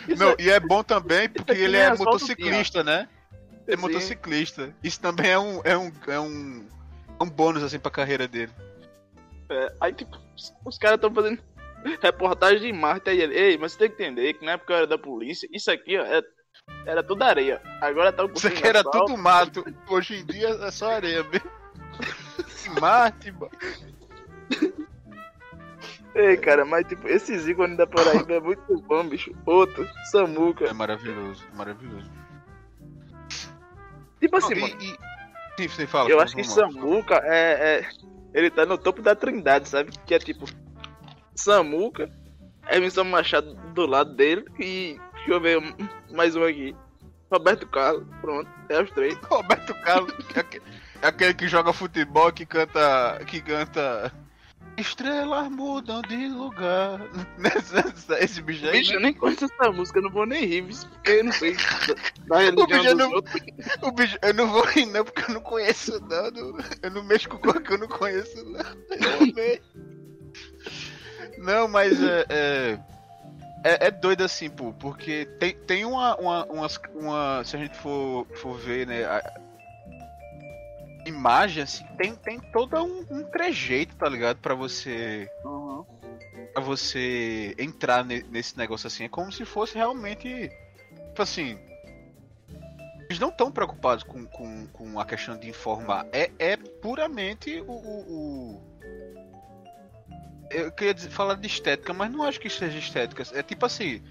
Isso 0.07 0.19
Não, 0.21 0.31
é- 0.31 0.35
e 0.37 0.49
é 0.49 0.59
bom 0.59 0.83
também 0.83 1.29
porque 1.29 1.53
aqui 1.53 1.61
ele 1.61 1.77
é 1.77 1.95
motociclista, 1.95 2.83
né? 2.83 3.07
é 3.67 3.75
motociclista. 3.75 4.73
Isso 4.83 4.99
também 4.99 5.31
é 5.31 5.39
um, 5.39 5.61
é 5.63 5.77
um, 5.77 5.91
é 6.07 6.19
um, 6.19 6.65
é 6.67 6.76
um 7.25 7.29
bônus 7.29 7.63
assim 7.63 7.79
pra 7.79 7.91
carreira 7.91 8.27
dele. 8.27 8.51
É, 9.49 9.73
aí, 9.81 9.93
tipo, 9.93 10.17
os- 10.65 10.77
caras 10.77 10.95
estão 10.97 11.13
fazendo 11.13 11.39
reportagem 12.01 12.59
de 12.59 12.73
Marte. 12.73 13.09
Aí 13.09 13.21
ele, 13.21 13.35
ei, 13.35 13.57
mas 13.57 13.71
você 13.73 13.79
tem 13.79 13.89
que 13.89 14.03
entender 14.03 14.33
que 14.33 14.45
na 14.45 14.51
época 14.53 14.73
eu 14.73 14.77
era 14.77 14.87
da 14.87 14.97
polícia, 14.97 15.47
isso 15.51 15.71
aqui, 15.71 15.97
ó, 15.97 16.03
é- 16.03 16.21
era 16.85 17.01
tudo 17.01 17.21
areia. 17.23 17.61
Agora 17.81 18.11
tá 18.11 18.25
um 18.25 18.33
Isso 18.33 18.47
aqui 18.47 18.67
era 18.67 18.83
tudo 18.83 19.17
mato. 19.17 19.63
Hoje 19.89 20.17
em 20.17 20.25
dia 20.25 20.49
é 20.49 20.71
só 20.71 20.91
areia 20.91 21.23
mesmo. 21.23 21.49
Marte, 22.81 23.31
mano. 23.31 23.51
Ei, 26.15 26.35
cara, 26.37 26.65
mas, 26.65 26.87
tipo, 26.87 27.07
esses 27.07 27.47
ícones 27.47 27.77
da 27.77 27.85
Paraíba 27.85 28.33
é 28.33 28.39
muito 28.39 28.81
bom, 28.81 29.07
bicho. 29.07 29.31
Outro, 29.45 29.83
É 29.83 30.03
Samuca. 30.05 30.73
maravilhoso, 30.73 31.45
maravilhoso. 31.53 32.09
Tipo 34.19 34.37
assim, 34.37 34.55
Não, 34.55 34.61
mano, 34.61 34.81
e, 34.81 34.91
e... 34.93 34.97
Sim, 35.57 35.87
fala. 35.87 36.09
eu 36.09 36.19
acho 36.19 36.35
que. 36.35 36.43
Samuca 36.43 37.21
é, 37.23 37.79
é. 37.79 37.89
Ele 38.33 38.51
tá 38.51 38.65
no 38.65 38.77
topo 38.77 39.01
da 39.01 39.15
trindade, 39.15 39.67
sabe? 39.67 39.91
Que 40.05 40.13
é 40.13 40.19
tipo. 40.19 40.45
Samuca, 41.33 42.11
Emerson 42.69 43.03
Machado 43.05 43.53
do 43.73 43.85
lado 43.85 44.13
dele 44.13 44.45
e. 44.59 44.99
Deixa 45.15 45.31
eu 45.31 45.41
ver 45.41 45.75
mais 46.11 46.35
um 46.35 46.43
aqui. 46.43 46.75
Roberto 47.31 47.67
Carlos, 47.67 48.07
pronto, 48.21 48.49
é 48.69 48.81
os 48.81 48.91
três. 48.91 49.17
Roberto 49.29 49.73
Carlos, 49.81 50.13
é 50.35 50.61
é 51.01 51.07
aquele 51.07 51.33
que 51.33 51.47
joga 51.47 51.73
futebol, 51.73 52.31
que 52.31 52.45
canta. 52.45 53.19
que 53.25 53.41
canta. 53.41 54.11
Estrelas 54.77 55.49
mudam 55.49 56.01
de 56.03 56.27
lugar. 56.27 56.99
Esse 58.21 58.41
bicho 58.41 58.65
aí. 58.65 58.73
Bicho, 58.73 58.91
né? 58.91 58.97
eu 58.97 59.01
nem 59.01 59.13
conheço 59.13 59.45
essa 59.45 59.71
música, 59.71 59.97
eu 59.97 60.03
não 60.03 60.11
vou 60.11 60.25
nem 60.25 60.45
rir, 60.45 60.61
porque 60.63 61.11
eu 61.11 61.23
não 61.23 61.31
sei 61.31 61.55
da, 62.27 62.51
da 62.51 62.65
bicho 62.65 62.95
não-. 62.95 63.23
O 63.81 63.91
bicho, 63.91 64.17
eu 64.21 64.33
não 64.35 64.47
vou 64.51 64.63
rir 64.65 64.85
não, 64.85 65.03
porque 65.03 65.29
eu 65.31 65.33
não 65.33 65.41
conheço 65.41 65.99
não. 66.01 66.25
Eu 66.25 66.31
não, 66.31 66.57
eu 66.83 66.91
não 66.91 67.03
mexo 67.03 67.27
com 67.27 67.37
coisa 67.39 67.59
que 67.59 67.73
eu 67.73 67.77
não 67.79 67.87
conheço 67.87 68.43
não. 68.45 68.59
Eu 68.59 69.23
amei. 69.31 69.61
Não, 71.39 71.67
mas 71.67 72.01
é, 72.01 72.25
é, 72.29 72.79
é, 73.63 73.87
é 73.87 73.91
doido 73.91 74.23
assim, 74.23 74.49
pô, 74.49 74.73
porque 74.73 75.25
tem, 75.39 75.55
tem 75.55 75.85
uma, 75.85 76.15
uma, 76.17 76.45
umas- 76.45 76.79
uma. 76.93 77.43
Se 77.43 77.55
a 77.55 77.59
gente 77.59 77.75
for, 77.77 78.27
for 78.35 78.57
ver, 78.57 78.85
né? 78.87 79.03
A, 79.05 79.39
imagem, 81.07 81.63
assim, 81.63 81.85
tem, 81.97 82.15
tem 82.15 82.39
todo 82.51 82.75
um, 82.77 83.05
um 83.09 83.23
trejeito, 83.23 83.95
tá 83.95 84.07
ligado? 84.09 84.37
Pra 84.37 84.53
você. 84.55 85.29
Pra 86.53 86.61
você 86.61 87.55
entrar 87.57 88.03
ne- 88.05 88.23
nesse 88.29 88.57
negócio 88.57 88.87
assim. 88.87 89.03
É 89.05 89.09
como 89.09 89.31
se 89.31 89.45
fosse 89.45 89.75
realmente. 89.75 90.49
Tipo 91.09 91.21
assim. 91.21 91.57
Eles 93.09 93.19
não 93.19 93.29
estão 93.29 93.49
preocupados 93.51 94.03
com, 94.03 94.25
com, 94.25 94.67
com 94.67 94.99
a 94.99 95.05
questão 95.05 95.37
de 95.37 95.47
informar. 95.49 96.05
É, 96.11 96.29
é 96.37 96.57
puramente 96.57 97.61
o, 97.61 97.71
o- 97.71 98.11
o- 98.11 98.61
Eu 100.51 100.71
queria 100.71 100.93
dizer- 100.93 101.09
falar 101.09 101.35
de 101.35 101.47
estética, 101.47 101.93
mas 101.93 102.11
não 102.11 102.23
acho 102.23 102.39
que 102.39 102.49
seja 102.49 102.77
estética. 102.77 103.23
É 103.33 103.41
tipo 103.43 103.65
assim. 103.65 104.01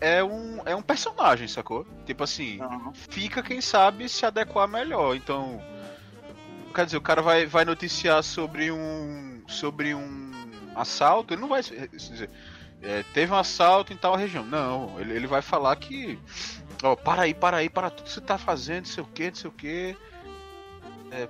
É 0.00 0.24
um, 0.24 0.62
é 0.64 0.74
um 0.74 0.82
personagem, 0.82 1.46
sacou? 1.46 1.86
Tipo 2.06 2.24
assim, 2.24 2.60
Aham. 2.60 2.92
fica 2.94 3.42
quem 3.42 3.60
sabe 3.60 4.08
se 4.08 4.24
adequar 4.24 4.66
melhor. 4.66 5.14
Então, 5.14 5.62
quer 6.74 6.86
dizer, 6.86 6.96
o 6.96 7.02
cara 7.02 7.20
vai, 7.20 7.44
vai 7.44 7.64
noticiar 7.64 8.22
sobre 8.22 8.70
um 8.70 9.42
sobre 9.46 9.94
um 9.94 10.30
assalto, 10.74 11.34
ele 11.34 11.40
não 11.40 11.48
vai 11.48 11.60
dizer, 11.60 12.30
é, 12.80 13.02
teve 13.12 13.32
um 13.32 13.36
assalto 13.36 13.92
em 13.92 13.96
tal 13.96 14.16
região. 14.16 14.44
Não, 14.44 14.98
ele, 14.98 15.12
ele 15.12 15.26
vai 15.26 15.42
falar 15.42 15.76
que 15.76 16.18
ó, 16.82 16.96
para 16.96 17.22
aí, 17.22 17.34
para 17.34 17.58
aí, 17.58 17.68
para 17.68 17.90
tudo 17.90 18.06
que 18.06 18.12
você 18.12 18.20
tá 18.20 18.38
fazendo, 18.38 18.86
não 18.86 18.92
sei 18.92 19.02
o 19.02 19.06
que, 19.06 19.28
não 19.28 19.34
sei 19.34 19.50
o 19.50 19.52
que. 19.52 19.96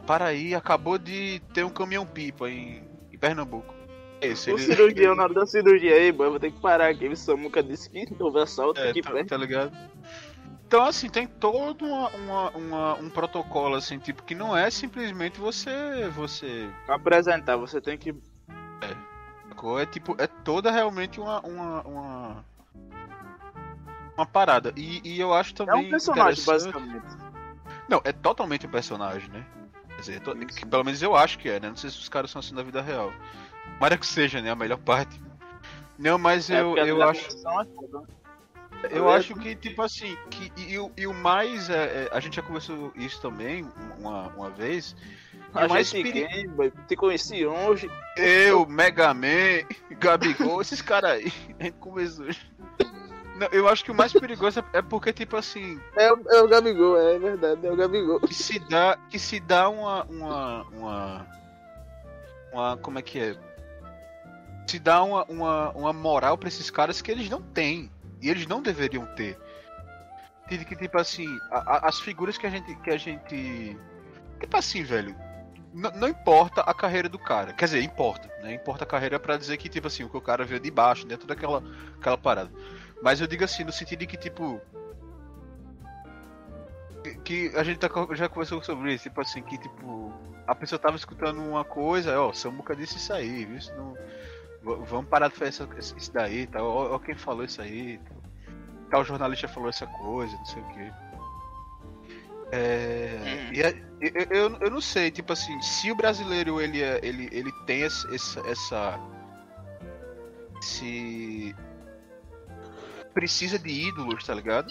para 0.07 0.27
aí, 0.27 0.55
acabou 0.55 0.97
de 0.97 1.41
ter 1.53 1.65
um 1.65 1.71
caminhão 1.71 2.07
pipa 2.07 2.49
em, 2.49 2.83
em 3.13 3.19
Pernambuco. 3.19 3.80
Esse, 4.21 4.53
O 4.53 4.59
cirurgião, 4.59 5.15
na 5.15 5.23
hora 5.25 5.35
da 5.35 5.47
cirurgia 5.47 5.95
aí, 5.95 6.13
boy, 6.13 6.27
eu 6.27 6.31
vou 6.33 6.41
ter 6.41 6.51
que 6.51 6.61
parar 6.61 6.89
aqui. 6.91 7.09
O 7.09 7.17
Samuca 7.17 7.63
disse 7.63 7.89
que 7.89 8.07
houve 8.23 8.41
assalto 8.41 8.81
É, 8.81 8.91
aqui 8.91 9.01
tá, 9.01 9.11
perto. 9.13 9.29
tá 9.29 9.37
ligado? 9.37 9.73
Então, 10.67 10.85
assim, 10.85 11.09
tem 11.09 11.27
todo 11.27 11.85
uma, 11.85 12.09
uma- 12.11 12.51
uma- 12.51 12.95
um 12.97 13.11
protocolo, 13.11 13.75
assim, 13.75 13.99
tipo, 13.99 14.23
que 14.23 14.35
não 14.35 14.57
é 14.57 14.71
simplesmente 14.71 15.41
você. 15.41 16.09
Você. 16.15 16.69
Apresentar, 16.87 17.57
você 17.57 17.81
tem 17.81 17.97
que. 17.99 18.15
sacou? 19.49 19.81
É 19.81 19.87
tipo, 19.87 20.15
é 20.19 20.27
toda 20.27 20.71
realmente 20.71 21.19
uma. 21.21 21.41
Uma, 21.41 21.81
uma, 21.83 22.45
uma 24.17 24.27
parada. 24.27 24.73
E, 24.77 25.01
e 25.03 25.19
eu 25.21 25.33
acho 25.35 25.53
É 25.53 25.57
também. 25.57 25.87
um 25.87 25.91
personagem, 25.91 26.45
basicamente. 26.45 27.07
Não, 27.89 28.01
é 28.05 28.13
totalmente 28.13 28.67
um 28.67 28.71
personagem, 28.71 29.29
né? 29.31 29.45
Quer 29.89 30.01
dizer, 30.01 30.21
to- 30.21 30.37
que 30.37 30.65
pelo 30.67 30.85
menos 30.85 31.03
eu 31.03 31.17
acho 31.17 31.39
que 31.39 31.49
é, 31.49 31.59
né? 31.59 31.69
Não 31.69 31.77
sei 31.77 31.91
se 31.91 31.99
os 31.99 32.09
caras 32.09 32.31
são 32.31 32.39
assim 32.39 32.55
na 32.55 32.63
vida 32.63 32.81
real. 32.81 33.13
Tomara 33.75 33.97
que 33.97 34.07
seja, 34.07 34.41
né? 34.41 34.51
A 34.51 34.57
melhor 34.57 34.79
parte. 34.79 35.21
Não, 35.99 36.19
mas 36.19 36.49
É, 36.51 36.61
eu, 36.61 36.77
eu 36.77 37.03
acho. 37.03 37.27
é 37.27 37.43
foda. 37.43 37.69
Eu 38.91 39.11
É. 39.11 39.17
acho 39.17 39.35
que, 39.35 39.55
tipo 39.55 39.83
assim, 39.83 40.17
que, 40.31 40.51
e, 40.57 40.79
o- 40.79 40.91
e 40.97 41.07
o 41.07 41.13
mais. 41.13 41.69
é, 41.69 41.75
é, 42.05 42.09
a 42.13 42.19
gente 42.21 42.37
já 42.37 42.43
conversou 42.43 42.91
isso 42.97 43.21
também 43.21 43.67
uma, 43.99 44.29
uma 44.29 44.49
vez. 44.51 44.97
E 45.55 45.59
A 45.59 45.69
mais 45.69 45.89
gente 45.91 46.11
peri- 46.13 46.49
boy? 46.49 46.73
Te 46.89 46.97
conheci 46.97 47.45
hoje. 47.45 47.91
Eu, 48.17 48.65
Mega 48.67 49.13
Man, 49.13 49.67
Gabigol, 49.99 50.63
esses 50.63 50.81
caras 50.81 51.11
aí. 51.13 51.33
A 51.59 51.65
gente 51.65 51.77
conversou. 51.79 52.27
Não, 53.37 53.49
eu 53.53 53.69
acho 53.69 53.85
que 53.85 53.91
o 53.91 53.95
mais 53.95 54.13
perigoso 54.13 54.61
é- 54.61 54.79
é 54.79 54.83
porque, 54.83 55.13
tipo 55.13 55.37
assim, 55.37 55.79
É, 55.97 56.11
o- 56.13 56.25
é 56.31 56.43
o 56.43 56.49
Gabigol, 56.49 56.97
é 56.99 57.19
verdade, 57.19 57.67
é 57.67 57.71
o 57.73 57.77
Gabigol. 57.77 58.21
que 58.21 58.35
se 58.35 58.59
dá, 58.61 58.97
que 59.11 59.19
se 59.19 59.41
dá 59.41 59.69
uma, 59.69 60.05
uma, 60.05 60.63
uma, 60.69 61.27
uma, 62.53 62.77
como 62.79 62.99
é 62.99 63.03
que 63.03 63.19
é? 63.19 63.37
Se 64.71 64.79
dá 64.79 65.03
uma, 65.03 65.25
uma, 65.25 65.73
uma 65.73 65.93
moral 65.93 66.39
pra 66.39 66.47
esses 66.47 66.71
caras 66.71 67.03
que 67.03 67.11
eles 67.11 67.29
não 67.29 67.43
têm 67.43 67.91
e 68.23 68.31
eles 68.31 68.47
não 68.47 68.63
deveriam 68.63 69.05
ter. 69.17 69.37
Que, 70.49 70.65
que 70.65 70.77
tipo 70.77 70.97
assim, 70.97 71.27
a- 71.51 71.59
a- 71.77 71.89
as 71.89 71.99
figuras 71.99 72.39
que 72.39 72.47
a 72.47 72.51
gente, 72.51 72.73
que 72.77 72.91
a 72.91 72.97
gente, 72.97 73.77
tipo 74.39 74.57
assim, 74.57 74.85
velho, 74.85 75.17
não 75.73 76.07
importa 76.09 76.61
a 76.61 76.73
carreira 76.73 77.09
do 77.09 77.19
cara, 77.19 77.53
quer 77.53 77.65
dizer, 77.65 77.83
importa, 77.83 78.29
né? 78.43 78.55
Importa 78.55 78.85
a 78.85 78.87
carreira 78.87 79.19
pra 79.19 79.37
dizer 79.37 79.57
que 79.57 79.69
tipo 79.69 79.89
assim, 79.89 80.05
o 80.05 80.09
que 80.09 80.17
o 80.17 80.21
cara 80.21 80.45
veio 80.45 80.61
de 80.61 80.71
baixo, 80.71 81.05
dentro 81.05 81.27
daquela, 81.27 81.65
aquela 81.99 82.17
parada. 82.17 82.51
Mas 83.03 83.21
eu 83.21 83.27
digo 83.27 83.43
assim 83.43 83.65
no 83.65 83.73
sentido 83.73 83.99
de 84.01 84.07
que 84.07 84.17
tipo 84.17 84.61
que- 87.25 87.51
a 87.57 87.65
gente 87.65 87.79
tá 87.79 87.89
já 88.15 88.29
conversou 88.29 88.63
sobre 88.63 88.95
isso, 88.95 89.05
tipo 89.05 89.21
assim, 89.21 89.43
que 89.43 89.59
tipo, 89.59 90.13
a 90.47 90.55
pessoa 90.55 90.79
tava 90.79 90.97
escutando 90.97 91.41
uma 91.43 91.65
coisa, 91.65 92.21
ó, 92.21 92.33
Samuca 92.33 92.77
disse 92.77 92.99
isso 92.99 93.13
aí, 93.13 93.45
viu? 93.47 93.57
Isso 93.57 93.75
não, 93.75 93.97
vamos 94.63 95.07
parar 95.09 95.29
de 95.29 95.35
fazer 95.37 95.65
essa- 95.79 95.97
isso 95.97 96.13
daí, 96.13 96.47
tá? 96.47 96.63
Ó 96.63 96.99
quem 96.99 97.15
falou 97.15 97.45
isso 97.45 97.61
aí, 97.63 97.99
tal. 98.09 98.17
tal 98.91 99.05
jornalista 99.05 99.49
falou 99.49 99.69
essa 99.69 99.87
coisa, 99.87 100.37
não 100.37 100.45
sei 100.45 100.63
o 100.63 100.67
quê. 100.69 100.93
É, 102.53 103.19
Hum. 103.23 103.53
e 103.55 103.63
é- 103.63 103.83
eu, 104.01 104.27
eu, 104.51 104.57
eu 104.61 104.71
não 104.71 104.81
sei, 104.81 105.11
tipo 105.11 105.33
assim, 105.33 105.61
se 105.63 105.91
o 105.91 105.95
brasileiro 105.95 106.61
ele, 106.61 106.83
é- 106.83 106.99
ele, 107.03 107.29
ele 107.31 107.53
tem 107.67 107.85
essa, 107.85 108.09
essa, 108.47 108.99
se 110.61 111.55
precisa 113.15 113.59
de 113.59 113.69
ídolos, 113.71 114.25
tá 114.25 114.35
ligado? 114.35 114.71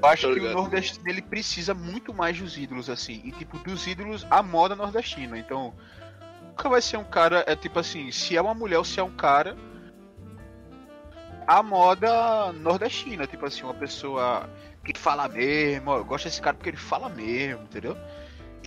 Eu 0.00 0.06
acho 0.06 0.32
que 0.32 0.40
o 0.40 0.52
nordestino 0.52 1.08
ele 1.08 1.20
precisa 1.22 1.74
muito 1.74 2.14
mais 2.14 2.38
dos 2.38 2.56
ídolos, 2.56 2.88
assim. 2.88 3.20
E 3.24 3.32
tipo, 3.32 3.58
dos 3.58 3.86
ídolos 3.86 4.24
à 4.30 4.42
moda 4.42 4.76
nordestina. 4.76 5.36
Então, 5.36 5.74
nunca 6.58 6.68
vai 6.68 6.82
ser 6.82 6.96
um 6.96 7.04
cara. 7.04 7.44
É 7.46 7.54
tipo 7.54 7.78
assim, 7.78 8.10
se 8.10 8.36
é 8.36 8.42
uma 8.42 8.52
mulher 8.54 8.78
ou 8.78 8.84
se 8.84 8.98
é 8.98 9.02
um 9.02 9.10
cara. 9.10 9.56
A 11.46 11.62
moda 11.62 12.52
nordestina, 12.52 13.26
tipo 13.26 13.46
assim, 13.46 13.62
uma 13.62 13.72
pessoa 13.72 14.50
que 14.84 14.98
fala 14.98 15.26
mesmo, 15.28 15.92
eu 15.92 16.04
gosto 16.04 16.24
desse 16.24 16.42
cara 16.42 16.54
porque 16.56 16.68
ele 16.70 16.76
fala 16.76 17.08
mesmo, 17.08 17.62
entendeu? 17.62 17.96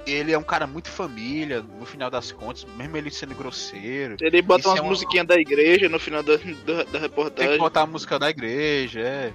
Ele 0.07 0.31
é 0.31 0.38
um 0.38 0.41
cara 0.43 0.65
muito 0.65 0.88
família, 0.89 1.62
no 1.62 1.86
final 1.86 2.10
das 2.10 2.31
contas, 2.31 2.65
mesmo 2.75 2.98
ele 2.98 3.12
sendo 3.12 3.36
grosseiro. 3.36 4.15
Ele 4.19 4.41
bota 4.41 4.67
umas 4.69 4.79
é 4.79 4.81
uma- 4.81 4.89
musiquinhas 4.89 5.27
da 5.27 5.36
igreja 5.36 5.88
no 5.89 6.00
final 6.00 6.24
da, 6.24 6.38
da, 6.38 6.41
da 6.41 6.83
Tem 6.86 6.86
que 6.93 6.98
reportagem. 6.98 7.57
botar 7.60 7.81
a 7.81 7.86
música 7.86 8.17
da 8.17 8.29
igreja, 8.31 9.00
é. 9.00 9.33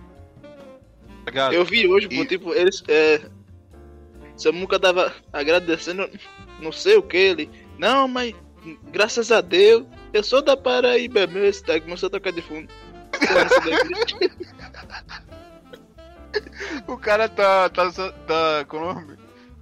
Tá? 1.33 1.53
Eu 1.53 1.65
vi 1.65 1.87
hoje, 1.87 2.09
pô, 2.09 2.15
E- 2.15 2.27
tipo, 2.27 2.53
eles. 2.53 2.83
É, 2.89 3.21
Samuca 4.37 4.79
tava 4.79 5.13
agradecendo, 5.33 6.09
não 6.61 6.73
sei 6.73 6.97
o 6.97 7.03
que, 7.03 7.17
ele. 7.17 7.51
Não, 7.79 8.07
mas 8.09 8.35
graças 8.91 9.33
a 9.33 9.41
Deus, 9.41 9.85
eu 10.13 10.23
sou 10.23 10.43
da 10.43 10.57
Paraíba 10.57 11.27
mesmo, 11.27 11.39
esse 11.39 11.63
tá, 11.63 11.81
começou 11.81 12.09
a 12.09 12.11
tocar 12.11 12.33
de 12.33 12.43
fundo. 12.43 12.69
O 16.87 16.97
cara 16.97 17.29
tá. 17.29 17.69
tá, 17.69 17.91
tá 17.91 18.65
com 18.69 18.77
o 18.77 18.81
nome? 18.81 19.17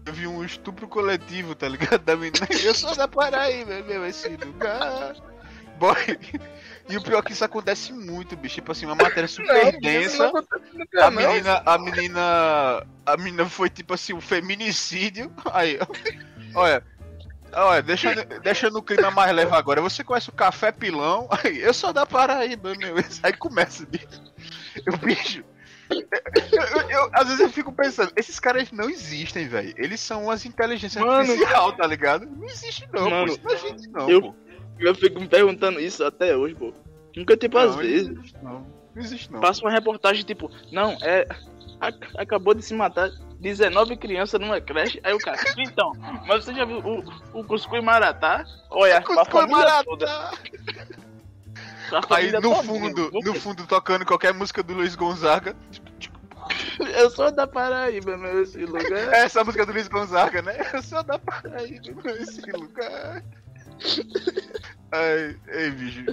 Eu 0.06 0.12
vi 0.12 0.26
um 0.26 0.44
estupro 0.44 0.86
coletivo, 0.86 1.54
tá 1.54 1.68
ligado? 1.68 2.02
Da 2.02 2.16
menina. 2.16 2.46
Eu 2.62 2.74
sou 2.74 2.94
da 2.94 3.08
Paraíba, 3.08 3.82
meu, 3.82 4.06
esse 4.06 4.28
lugar. 4.36 5.14
Boy. 5.78 6.18
E 6.88 6.96
o 6.96 7.02
pior 7.02 7.20
é 7.20 7.22
que 7.22 7.32
isso 7.32 7.44
acontece 7.44 7.92
muito, 7.92 8.36
bicho. 8.36 8.56
Tipo 8.56 8.72
assim, 8.72 8.84
uma 8.84 8.94
matéria 8.94 9.26
super 9.26 9.72
Não, 9.72 9.80
densa. 9.80 10.30
A 11.00 11.10
menina, 11.10 11.62
a 11.64 11.78
menina. 11.78 12.86
A 13.06 13.16
menina 13.16 13.48
foi 13.48 13.70
tipo 13.70 13.94
assim, 13.94 14.12
um 14.12 14.20
feminicídio. 14.20 15.32
Aí, 15.52 15.78
olha. 16.54 16.84
Olha, 17.56 17.82
deixa, 17.82 18.14
deixa 18.42 18.70
no 18.70 18.82
clima 18.82 19.10
mais 19.10 19.34
leve 19.34 19.54
agora. 19.54 19.80
Você 19.80 20.02
conhece 20.04 20.28
o 20.28 20.32
café 20.32 20.72
pilão? 20.72 21.28
Aí, 21.44 21.60
eu 21.60 21.72
sou 21.74 21.92
da 21.92 22.04
Paraíba, 22.06 22.74
meu. 22.76 22.94
Aí 23.22 23.32
começa, 23.32 23.86
bicho. 23.86 24.06
Eu, 24.86 24.96
bicho. 24.98 25.44
Eu, 25.90 26.00
eu- 26.80 26.90
eu- 26.90 27.10
às 27.12 27.24
vezes 27.26 27.40
eu 27.40 27.50
fico 27.50 27.72
pensando, 27.72 28.10
esses 28.16 28.40
caras 28.40 28.72
não 28.72 28.88
existem, 28.88 29.46
velho. 29.46 29.74
Eles 29.76 30.00
são 30.00 30.24
umas 30.24 30.44
inteligências 30.46 31.02
Mano. 31.04 31.18
artificial, 31.30 31.72
tá 31.76 31.86
ligado? 31.86 32.26
Não 32.26 32.46
existe 32.46 32.88
não, 32.92 33.10
Mano, 33.10 33.38
pô. 33.38 33.52
Isso 33.54 33.90
não 33.90 34.00
não, 34.02 34.10
eu- 34.10 34.22
pô. 34.22 34.34
Eu 34.78 34.94
fico 34.94 35.20
me 35.20 35.28
perguntando 35.28 35.78
isso 35.78 36.02
até 36.04 36.36
hoje, 36.36 36.54
pô. 36.56 36.72
Nunca, 37.16 37.36
tipo, 37.36 37.56
às 37.58 37.70
Não, 37.70 37.76
vezes, 37.78 38.08
Não 38.08 38.14
existe 38.20 38.38
não. 38.42 38.66
Não 38.94 39.02
existe 39.02 39.32
não. 39.32 39.40
passa 39.40 39.60
uma 39.60 39.70
reportagem, 39.70 40.24
tipo, 40.24 40.50
não, 40.72 40.96
é. 41.02 41.26
ac- 41.80 42.08
Acabou 42.18 42.54
de 42.54 42.62
se 42.64 42.74
matar 42.74 43.08
19 43.44 43.98
crianças 43.98 44.40
numa 44.40 44.58
creche. 44.58 44.98
Aí 45.04 45.12
o 45.12 45.18
cara, 45.18 45.38
então, 45.58 45.92
mas 46.26 46.44
você 46.44 46.54
já 46.54 46.64
viu 46.64 46.78
o, 46.78 47.40
o 47.40 47.44
Cuscuz 47.44 47.84
Maratá? 47.84 48.42
Olha, 48.70 48.98
a 48.98 49.02
Cuscuz 49.02 49.28
família 49.28 49.84
toda. 49.84 50.06
Maratá. 50.06 50.38
com 51.90 52.14
a 52.14 52.16
Aí 52.16 52.32
no 52.32 52.54
fundo, 52.62 53.10
no 53.12 53.34
fundo 53.34 53.66
tocando 53.66 54.06
qualquer 54.06 54.32
música 54.32 54.62
do 54.62 54.72
Luiz 54.72 54.96
Gonzaga. 54.96 55.54
Eu 56.96 57.10
sou 57.10 57.30
da 57.30 57.46
Paraíba, 57.46 58.16
meu, 58.16 58.42
esse 58.42 58.64
lugar. 58.64 59.12
É 59.12 59.24
essa 59.24 59.44
música 59.44 59.66
do 59.66 59.72
Luiz 59.72 59.88
Gonzaga, 59.88 60.40
né? 60.40 60.56
Eu 60.72 60.82
sou 60.82 61.02
da 61.02 61.18
Paraíba 61.18 62.02
nesse 62.02 62.50
lugar. 62.50 63.22
Ai, 64.90 65.36
ei, 65.48 65.70
bicho. 65.70 66.04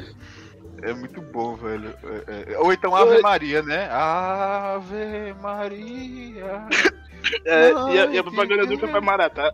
É 0.81 0.93
muito 0.93 1.21
bom, 1.21 1.55
velho. 1.55 1.93
É, 2.27 2.53
é, 2.53 2.59
Ou 2.59 2.73
então 2.73 2.95
Ave 2.95 3.21
Maria, 3.21 3.61
né? 3.61 3.87
Ave 3.89 5.33
Maria. 5.41 6.67
É, 7.45 7.71
e, 7.71 7.99
a, 7.99 8.05
e 8.07 8.17
a 8.17 8.23
propaganda 8.23 8.65
do 8.65 8.77
Café 8.79 8.99
Maratá. 8.99 9.53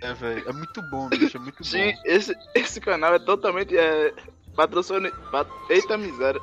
É, 0.00 0.12
velho. 0.14 0.48
É 0.48 0.52
muito 0.52 0.82
bom, 0.90 1.08
bicho. 1.08 1.36
É 1.36 1.40
muito 1.40 1.64
Sim, 1.64 1.92
bom. 1.92 2.02
esse, 2.04 2.34
esse 2.54 2.80
canal 2.80 3.14
é 3.14 3.18
totalmente 3.18 3.76
é, 3.76 4.12
patrocínio. 4.56 5.12
Pat, 5.30 5.48
eita 5.70 5.96
miséria. 5.96 6.40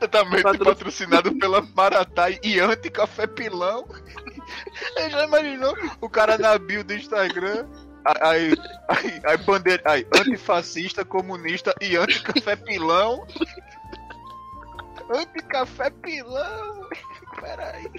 Totalmente 0.00 0.42
patro- 0.42 0.64
patrocinado 0.64 1.34
pela 1.36 1.60
Maratá 1.74 2.30
e 2.42 2.58
Anti-Café 2.58 3.26
Pilão. 3.26 3.86
Já 5.10 5.24
imaginou 5.24 5.76
o 6.00 6.08
cara 6.08 6.36
na 6.38 6.58
bio 6.58 6.82
do 6.82 6.94
Instagram? 6.94 7.68
Aí, 8.22 8.54
aí, 8.88 9.20
aí, 9.24 9.36
bandeira, 9.36 9.82
aí 9.84 10.06
antifascista, 10.16 11.04
comunista 11.04 11.74
e 11.82 11.96
anti-café 11.96 12.56
pilão. 12.56 13.26
Anti-café 15.14 15.90
pilão. 15.90 16.88
Peraí. 17.40 17.90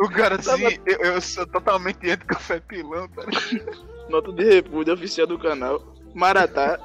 O 0.00 0.08
cara 0.08 0.36
assim, 0.36 0.80
eu, 0.86 0.98
eu 0.98 1.20
sou 1.20 1.46
totalmente 1.46 2.10
anti-café 2.10 2.58
pilão, 2.60 3.06
tá? 3.08 3.22
Nota 4.08 4.32
de 4.32 4.44
repúdio 4.44 4.94
oficial 4.94 5.26
do 5.26 5.38
canal. 5.38 5.94
Maratá. 6.14 6.78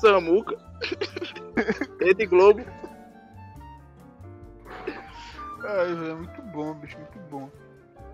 Samuca. 0.00 0.56
Rede 2.00 2.26
Globo. 2.26 2.64
Ai, 5.64 5.94
velho, 5.94 6.10
é 6.10 6.14
muito 6.14 6.42
bom, 6.52 6.74
bicho, 6.74 6.98
muito 6.98 7.18
bom. 7.30 7.50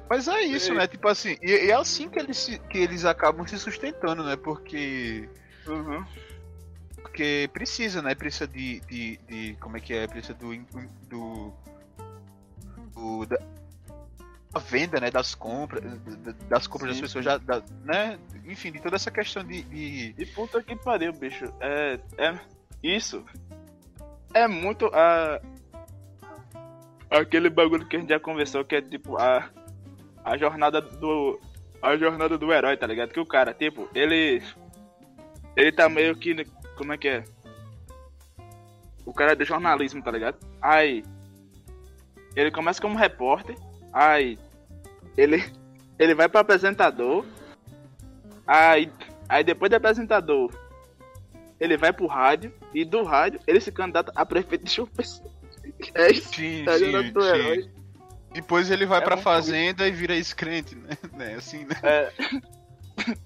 Mas 0.09 0.29
é 0.29 0.43
isso, 0.43 0.73
Ei. 0.73 0.79
né? 0.79 0.87
Tipo 0.87 1.09
assim, 1.09 1.37
e, 1.43 1.51
e 1.51 1.71
é 1.71 1.75
assim 1.75 2.09
que 2.09 2.19
eles, 2.19 2.61
que 2.71 2.79
eles 2.79 3.05
acabam 3.05 3.47
se 3.47 3.59
sustentando, 3.59 4.25
né? 4.25 4.37
Porque. 4.37 5.29
Uhum. 5.67 6.05
Porque 7.19 7.51
precisa, 7.53 8.01
né? 8.01 8.15
Precisa 8.15 8.47
de. 8.47 8.79
de, 8.83 9.17
de 9.27 9.57
como 9.59 9.77
é 9.77 9.81
que 9.81 9.93
é? 9.93 10.07
Precisa 10.07 10.35
do. 10.35 10.55
do. 11.09 11.53
do 12.95 13.27
da, 13.27 13.39
da 14.53 14.61
venda, 14.61 15.01
né? 15.01 15.11
Das 15.11 15.35
compras. 15.35 15.83
da- 15.83 16.33
Das 16.49 16.69
compras 16.69 16.95
Sim, 16.95 17.01
das 17.03 17.11
pessoas, 17.11 17.25
já, 17.25 17.37
da- 17.39 17.61
né? 17.85 18.21
Enfim, 18.47 18.71
de 18.71 18.81
toda 18.81 18.95
essa 18.95 19.11
questão 19.11 19.43
de. 19.43 19.63
de- 19.63 20.15
E 20.17 20.27
puta 20.27 20.63
que 20.63 20.77
pariu, 20.77 21.13
bicho. 21.13 21.53
É. 21.59 21.99
É. 22.19 22.39
Isso. 22.85 23.25
É 24.33 24.47
muito 24.47 24.87
a. 24.95 25.41
Aquele 27.11 27.51
bagulho 27.51 27.85
que 27.85 27.97
a 27.97 27.99
gente 27.99 28.11
já 28.11 28.21
conversou, 28.21 28.65
que 28.65 28.77
é 28.77 28.81
tipo 28.81 29.17
a. 29.19 29.51
A 30.25 30.37
jornada 30.37 30.81
do. 30.81 31.41
A 31.83 31.97
jornada 31.97 32.39
do 32.39 32.53
herói, 32.53 32.77
tá 32.77 32.87
ligado? 32.87 33.11
Que 33.13 33.19
o 33.19 33.27
cara, 33.27 33.53
tipo, 33.53 33.89
ele. 33.93 34.41
Ele 35.57 35.73
tá 35.73 35.89
meio 35.89 36.15
que. 36.15 36.47
Como 36.79 36.93
é 36.93 36.97
que 36.97 37.09
é? 37.09 37.25
O 39.05 39.13
cara 39.13 39.33
é 39.33 39.35
de 39.35 39.45
jornalismo, 39.45 40.01
tá 40.03 40.11
ligado? 40.13 40.39
Aí. 40.63 41.05
Ele 42.37 42.51
começa 42.53 42.81
como 42.81 42.97
repórter. 42.97 43.57
Aí. 43.93 44.39
Ele. 45.17 45.45
Ele 45.99 46.15
vai 46.15 46.29
pra 46.29 46.41
apresentador. 46.43 47.27
Aí. 48.47 48.91
Aí 49.29 49.43
depois 49.43 49.69
de 49.69 49.75
apresentador. 49.77 50.53
Ele 51.59 51.77
vai 51.77 51.93
pro 51.93 52.07
rádio. 52.07 52.55
E 52.73 52.85
do 52.85 53.03
rádio 53.03 53.41
ele 53.47 53.61
se 53.61 53.73
candidata 53.73 54.13
a 54.15 54.25
prefeito 54.25 54.65
de 54.65 54.73
João 54.73 54.87
Pessoa. 54.89 55.29
É 55.95 56.11
isso. 56.11 56.35
Sim, 56.35 56.65
Tá 56.65 56.79
sim, 56.79 57.13
do 57.13 57.23
sim. 57.23 57.29
herói. 57.29 57.71
Depois 58.33 58.71
ele 58.71 58.85
vai 58.87 58.99
É 59.01 59.05
pra 59.05 59.17
fazenda 59.17 59.87
e 59.87 59.91
vira 59.91 60.15
escrente, 60.17 60.75
né? 60.75 60.91
né? 61.17 61.35
Assim, 61.35 61.65
né? 61.65 61.77
É, 61.83 62.13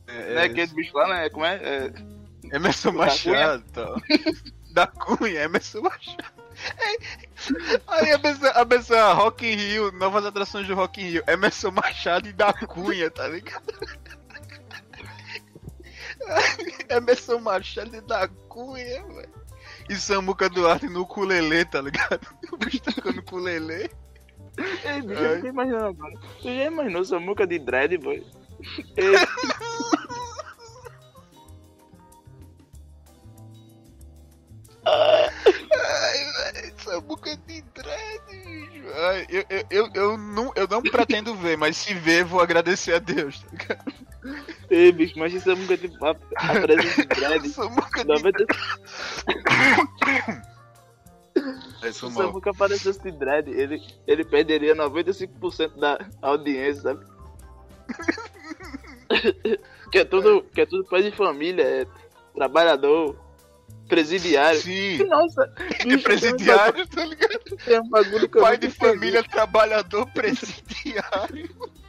É, 0.07 0.35
né, 0.35 0.43
aquele 0.45 0.67
bicho 0.69 0.97
lá, 0.97 1.09
né? 1.09 1.31
Como 1.31 1.45
é? 1.45 1.57
é 1.57 1.93
Emerson 2.53 2.93
Machado. 2.93 4.03
Da 4.71 4.87
Cunha, 4.87 5.43
Emerson 5.43 5.81
Machado. 5.83 6.43
É. 6.79 6.97
Aí 7.88 8.12
a 8.12 8.19
pessoa, 8.19 8.51
a 8.51 8.67
pessoa 8.67 9.12
Rock 9.15 9.47
in 9.47 9.57
Rio, 9.57 9.93
novas 9.93 10.25
atrações 10.25 10.67
do 10.67 10.75
Rock 10.75 11.01
in 11.01 11.11
Rio, 11.11 11.25
Emerson 11.27 11.71
Machado 11.71 12.29
e 12.29 12.33
da 12.33 12.53
Cunha, 12.53 13.11
tá 13.11 13.27
ligado? 13.27 13.73
Emerson 16.88 17.38
Machado 17.41 17.97
e 17.97 18.01
da 18.03 18.29
Cunha, 18.49 19.03
velho. 19.03 19.43
E 19.88 19.97
Samuca 19.97 20.49
Duarte 20.49 20.88
no 20.88 21.03
ukulele, 21.03 21.65
tá 21.65 21.81
ligado? 21.81 22.21
O 22.53 22.57
bicho 22.57 22.81
tocando 22.81 23.19
ukulele. 23.19 23.91
Ei, 24.85 25.03
bicho, 25.03 25.21
eu 25.21 25.37
fiquei 25.37 25.51
imaginando 25.51 25.87
agora. 25.87 26.15
Tu 26.41 26.45
já 26.45 26.65
imaginou 26.65 27.05
sua 27.05 27.19
muca 27.19 27.47
de 27.47 27.59
dread, 27.59 27.97
boy? 27.99 28.25
Ei, 28.97 29.15
não, 40.85 40.90
pretendo 40.90 41.35
ver, 41.35 41.57
mas 41.57 41.77
se 41.77 41.95
ver, 41.95 42.25
vou 42.25 42.40
agradecer 42.40 42.95
a 42.95 42.99
Deus, 42.99 43.45
tá 43.66 43.77
ei 44.71 44.92
bicho, 44.92 45.16
imagina 45.16 45.40
sua 45.40 45.57
muca 45.57 45.77
de 45.77 45.90
a, 46.01 46.11
a 46.11 46.61
presença 46.61 47.03
de 47.03 47.09
dread. 47.14 47.49
Samuca 47.49 48.03
de 48.03 48.09
90, 48.09 48.47
Aí, 51.83 51.92
se 51.92 52.01
foi 52.01 52.11
sua 52.11 52.25
mal. 52.25 52.33
muca 52.33 52.51
aparecesse 52.51 53.03
de 53.03 53.12
dread, 53.12 53.51
ele, 53.51 53.83
ele 54.07 54.25
perderia 54.25 54.75
95% 54.75 55.79
da 55.79 55.99
audiência, 56.21 56.83
sabe? 56.83 57.05
que 59.90 59.99
é 59.99 60.05
tudo, 60.05 60.42
que 60.55 60.61
é 60.61 60.66
tudo 60.66 60.88
pai 60.88 61.03
de 61.03 61.11
família, 61.11 61.62
é 61.62 61.87
trabalhador, 62.35 63.16
presidiário. 63.93 64.61
Sim, 64.61 65.05
Nossa, 65.07 65.53
de 65.81 65.87
bicho, 65.87 66.03
presidiário, 66.03 66.87
tá 66.89 67.05
ligado? 67.05 67.57
Tem 67.65 67.79
um 67.81 67.89
bagulho 67.91 68.29
que 68.29 68.41
Pai 68.41 68.57
de 68.57 68.67
entendi. 68.69 68.79
família, 68.79 69.23
trabalhador, 69.23 70.07
presidiário. 70.13 71.49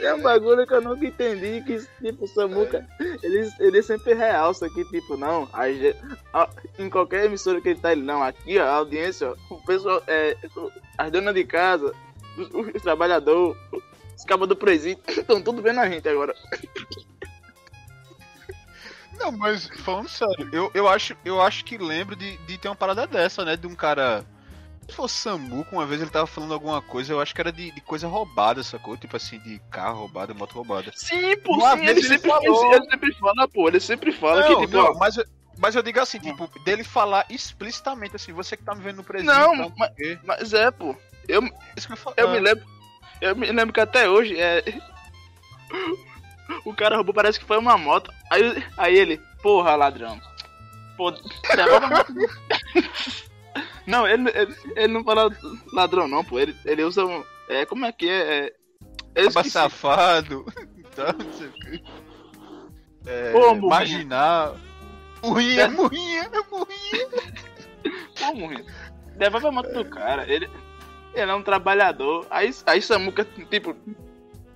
É 0.00 0.14
um 0.14 0.22
bagulho 0.22 0.66
que 0.66 0.72
eu 0.72 0.80
nunca 0.80 1.04
entendi, 1.04 1.62
que 1.62 1.78
tipo, 2.02 2.24
o 2.24 2.28
Samuca, 2.28 2.86
ele, 3.22 3.50
ele 3.60 3.82
sempre 3.82 4.14
realça 4.14 4.68
que, 4.70 4.82
tipo, 4.86 5.16
não, 5.16 5.46
a 5.52 5.64
a- 6.32 6.48
em 6.78 6.88
qualquer 6.88 7.26
emissora 7.26 7.60
que 7.60 7.68
ele 7.68 7.78
tá, 7.80 7.92
ele, 7.92 8.02
não, 8.02 8.22
aqui, 8.22 8.58
ó, 8.58 8.64
a 8.64 8.70
audiência, 8.76 9.28
ó, 9.50 9.54
o 9.54 9.62
pessoal, 9.64 10.02
é, 10.06 10.36
as 10.96 11.10
donas 11.12 11.34
de 11.34 11.44
casa, 11.44 11.92
os, 12.38 12.48
os 12.74 12.82
trabalhadores, 12.82 13.56
os 14.16 14.24
cabos 14.24 14.48
do 14.48 14.56
presídio, 14.56 15.02
estão 15.08 15.40
tudo 15.42 15.60
vendo 15.60 15.80
a 15.80 15.88
gente 15.88 16.08
agora. 16.08 16.34
Não, 19.20 19.30
mas 19.32 19.68
falando 19.84 20.08
sério, 20.08 20.48
eu, 20.50 20.70
eu, 20.74 20.88
acho, 20.88 21.14
eu 21.24 21.40
acho 21.42 21.64
que 21.64 21.76
lembro 21.78 22.16
de, 22.16 22.36
de 22.38 22.56
ter 22.58 22.68
uma 22.68 22.74
parada 22.74 23.06
dessa, 23.06 23.44
né? 23.44 23.56
De 23.56 23.66
um 23.66 23.74
cara. 23.74 24.24
Se 24.88 24.96
fosse 24.96 25.14
Samuco, 25.14 25.76
uma 25.76 25.86
vez 25.86 26.00
ele 26.00 26.10
tava 26.10 26.26
falando 26.26 26.52
alguma 26.54 26.82
coisa, 26.82 27.12
eu 27.12 27.20
acho 27.20 27.32
que 27.32 27.40
era 27.40 27.52
de, 27.52 27.70
de 27.70 27.80
coisa 27.80 28.08
roubada, 28.08 28.62
sacou? 28.64 28.96
Tipo 28.96 29.16
assim, 29.16 29.38
de 29.40 29.60
carro 29.70 30.00
roubado, 30.00 30.34
moto 30.34 30.52
roubada. 30.54 30.90
Sim, 30.96 31.36
pô, 31.44 31.54
Uma 31.56 31.76
sim, 31.76 31.86
ele 31.86 32.02
sempre, 32.02 32.28
falou. 32.28 32.74
ele 32.74 32.90
sempre 32.90 33.14
fala, 33.14 33.48
pô, 33.48 33.68
ele 33.68 33.78
sempre 33.78 34.10
fala 34.10 34.40
não, 34.40 34.46
que, 34.48 34.66
tipo, 34.66 34.76
não, 34.76 34.94
mas, 34.94 35.16
eu- 35.16 35.24
mas 35.58 35.76
eu 35.76 35.82
digo 35.82 36.00
assim, 36.00 36.18
tipo, 36.18 36.50
dele 36.64 36.82
falar 36.82 37.24
explicitamente 37.30 38.16
assim, 38.16 38.32
você 38.32 38.56
que 38.56 38.64
tá 38.64 38.74
me 38.74 38.82
vendo 38.82 38.96
no 38.96 39.04
presídio. 39.04 39.32
Não, 39.32 39.56
tal, 39.56 39.72
mas- 39.78 40.18
mas 40.24 40.52
é, 40.54 40.70
pô, 40.72 40.96
eu, 41.28 41.40
eu. 41.42 41.50
Eu 42.16 42.28
me 42.30 42.40
lembro. 42.40 42.64
Eu 43.20 43.36
me 43.36 43.52
lembro 43.52 43.72
que 43.72 43.80
até 43.80 44.08
hoje 44.08 44.40
é. 44.40 44.64
O 46.64 46.74
cara 46.74 46.96
roubou, 46.96 47.14
parece 47.14 47.38
que 47.38 47.44
foi 47.46 47.58
uma 47.58 47.76
moto. 47.78 48.12
Aí, 48.30 48.64
aí 48.76 48.96
ele, 48.96 49.20
porra, 49.42 49.74
ladrão. 49.76 50.20
Pô, 50.96 51.10
devolve 51.10 51.86
a 51.86 51.88
moto. 51.88 52.12
Não, 53.86 54.06
ele, 54.06 54.30
ele, 54.30 54.56
ele 54.76 54.92
não 54.92 55.02
fala 55.02 55.28
ladrão, 55.72 56.06
não, 56.06 56.22
pô. 56.22 56.38
Ele, 56.38 56.54
ele 56.64 56.84
usa 56.84 57.04
um. 57.04 57.24
É, 57.48 57.66
como 57.66 57.84
é 57.84 57.90
que 57.90 58.08
é? 58.08 58.52
é 59.16 59.22
esqueci. 59.22 59.50
safado. 59.50 60.44
Então, 60.76 61.06
não 61.18 61.32
sei 61.32 61.48
o 61.48 61.52
que. 61.52 61.82
É, 63.06 63.32
Ô, 63.34 63.54
burrinha. 63.54 63.68
marginal. 63.68 64.56
Murrinha, 65.24 65.62
É. 65.62 65.68
murrinha, 65.68 66.30
murrinha. 66.50 67.08
Como, 68.18 68.46
Rio? 68.48 68.64
Devolve 69.16 69.46
a 69.48 69.52
moto 69.52 69.72
do 69.72 69.84
cara. 69.86 70.30
Ele, 70.30 70.48
ele 71.14 71.30
é 71.30 71.34
um 71.34 71.42
trabalhador. 71.42 72.26
Aí, 72.30 72.50
aí 72.66 72.80
Samuca, 72.80 73.24
tipo, 73.50 73.74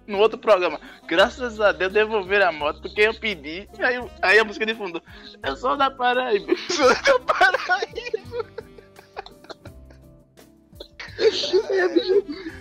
no 0.07 0.19
outro 0.19 0.39
programa, 0.39 0.81
graças 1.07 1.61
a 1.61 1.73
Deus 1.73 1.93
devolveram 1.93 2.49
a 2.49 2.53
moto 2.53 2.83
porque 2.83 3.03
eu 3.03 3.15
pedi. 3.15 3.69
Aí, 3.79 4.11
aí 4.23 4.39
a 4.39 4.45
música 4.45 4.67
de 4.67 4.75
fundo, 4.75 5.03
eu 5.43 5.57
sou 5.57 5.77
da 5.77 5.91
Paraíba. 5.91 6.55
Sou 6.69 6.89
da 6.89 7.19
Paraíba. 7.21 8.55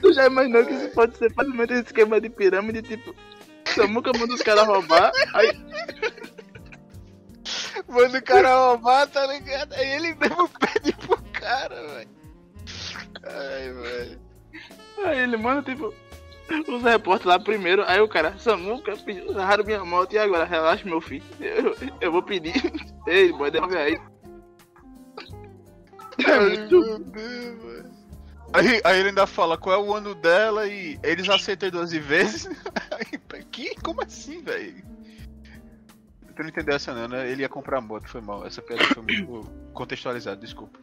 Tu 0.02 0.14
já 0.14 0.28
imaginou 0.28 0.66
que 0.66 0.74
isso 0.74 0.90
pode 0.90 1.18
ser 1.18 1.34
facilmente 1.34 1.74
um 1.74 1.80
esquema 1.80 2.22
de 2.22 2.30
pirâmide, 2.30 2.84
tipo, 2.84 3.16
Samuca 3.66 4.12
manda 4.18 4.34
os 4.34 4.42
caras 4.42 4.68
roubar, 4.68 5.12
aí 5.34 5.52
Manda 7.88 8.18
o 8.18 8.22
cara 8.22 8.56
roubar, 8.56 9.08
tá 9.08 9.26
ligado? 9.28 9.74
Aí 9.74 9.92
ele 9.94 10.16
mesmo 10.16 10.50
pede 10.50 10.94
pro 10.94 11.22
cara, 11.34 11.76
velho. 11.88 12.10
Ai, 13.24 13.74
velho. 13.74 14.22
Aí 15.06 15.20
ele 15.20 15.38
manda, 15.38 15.64
tipo, 15.64 15.94
os 16.68 16.84
repórteres 16.84 17.26
lá 17.26 17.40
primeiro. 17.40 17.84
Aí 17.88 18.00
o 18.00 18.08
cara, 18.08 18.38
Samuca, 18.38 18.96
pediu, 18.98 19.32
agarraram 19.32 19.64
minha 19.64 19.84
moto 19.84 20.14
e 20.14 20.18
agora, 20.18 20.46
relaxa, 20.46 20.86
meu 20.86 21.02
filho. 21.02 21.24
Eu, 21.40 21.76
eu 22.02 22.12
vou 22.12 22.24
pedir. 22.24 22.54
Ei, 23.08 23.32
boy, 23.32 23.50
devolve 23.50 23.78
aí. 23.78 24.00
É 26.26 26.40
muito. 26.40 26.80
meu 26.80 27.00
Deus, 27.00 27.64
velho. 27.64 27.94
Aí, 28.54 28.82
aí 28.84 29.00
ele 29.00 29.10
ainda 29.10 29.26
fala 29.26 29.58
qual 29.58 29.76
é 29.76 29.84
o 29.84 29.94
ano 29.94 30.14
dela 30.14 30.68
e 30.68 31.00
eles 31.02 31.28
aceitam 31.28 31.70
12 31.70 32.00
vezes. 32.00 32.50
Que? 33.52 33.76
Como 33.82 34.02
assim, 34.02 34.42
velho? 34.42 34.84
Tu 36.36 36.42
não 36.42 36.50
entendeu 36.50 36.76
essa 36.76 36.94
não, 36.94 37.08
né? 37.08 37.30
Ele 37.30 37.42
ia 37.42 37.50
comprar 37.50 37.80
moto, 37.82 38.08
foi 38.08 38.22
mal. 38.22 38.46
Essa 38.46 38.62
piada 38.62 38.84
foi 38.86 39.04
muito 39.04 39.50
contextualizada, 39.74 40.42
desculpa. 40.42 40.80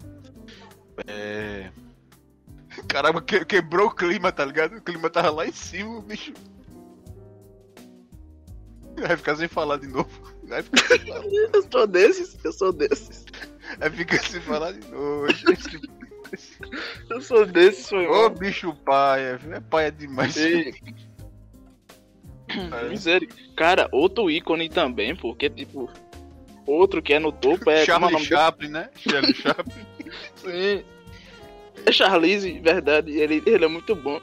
É. 1.07 1.71
Caramba, 2.89 3.21
que- 3.21 3.45
quebrou 3.45 3.89
o 3.89 3.95
clima, 3.95 4.31
tá 4.33 4.45
ligado? 4.45 4.77
O 4.77 4.83
clima 4.83 5.11
tava 5.11 5.31
lá 5.31 5.47
em 5.47 5.53
cima, 5.53 5.99
o 5.99 6.03
bicho. 6.03 6.33
Vai 8.99 9.17
ficar 9.17 9.37
sem 9.37 9.49
falar 9.49 9.79
de 9.79 9.87
novo. 9.89 10.09
Vai 10.45 10.63
ficar 10.63 10.87
sem 10.89 10.99
falar. 11.07 11.25
Eu 11.55 11.63
sou 11.71 11.87
desses, 11.87 12.45
eu 12.45 12.53
sou 12.53 12.73
desses. 12.73 13.25
Vai 13.79 13.91
ficar 13.91 14.19
sem 14.19 14.41
falar 14.41 14.73
de 14.73 14.87
novo. 14.91 15.27
Eu 17.11 17.21
sou 17.23 17.47
desses, 17.47 17.89
foi 17.89 18.07
Ô 18.07 18.13
mal. 18.13 18.31
bicho 18.31 18.75
paia, 18.85 19.37
viu? 19.37 19.55
é 19.55 19.61
paia 19.61 19.91
demais. 19.93 20.37
Ei. 20.37 20.75
É. 22.51 22.89
Miséria. 22.89 23.29
Cara, 23.57 23.89
outro 23.93 24.29
ícone 24.29 24.69
também, 24.69 25.15
porque, 25.15 25.49
tipo, 25.49 25.89
outro 26.67 27.01
que 27.01 27.13
é 27.15 27.21
no 27.21 27.31
topo 27.31 27.71
é. 27.71 27.83
é 27.83 27.85
Charlie 27.85 28.25
Chaplin, 28.25 28.69
né? 28.71 28.91
Charlie 28.97 29.35
Chaplin. 29.39 29.87
Sim. 30.35 30.85
É 31.87 31.93
Charlize, 31.93 32.59
verdade, 32.61 33.13
ele, 33.13 33.43
ele 33.47 33.65
é 33.65 33.69
muito 33.69 33.95
bom. 33.95 34.21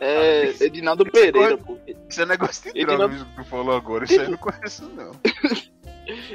É 0.00 0.54
Ah, 0.60 0.64
Edinaldo 0.64 1.04
Pereira, 1.10 1.58
pô. 1.58 1.76
Isso 2.08 2.22
é 2.22 2.26
negócio 2.26 2.72
de 2.72 2.78
Ele 2.78 2.86
droga 2.86 3.08
que 3.14 3.36
tu 3.36 3.44
falou 3.44 3.76
agora. 3.76 4.04
Isso 4.04 4.20
aí 4.20 4.26
eu 4.26 4.30
não 4.30 4.38
conheço, 4.38 4.88
não. 4.94 5.12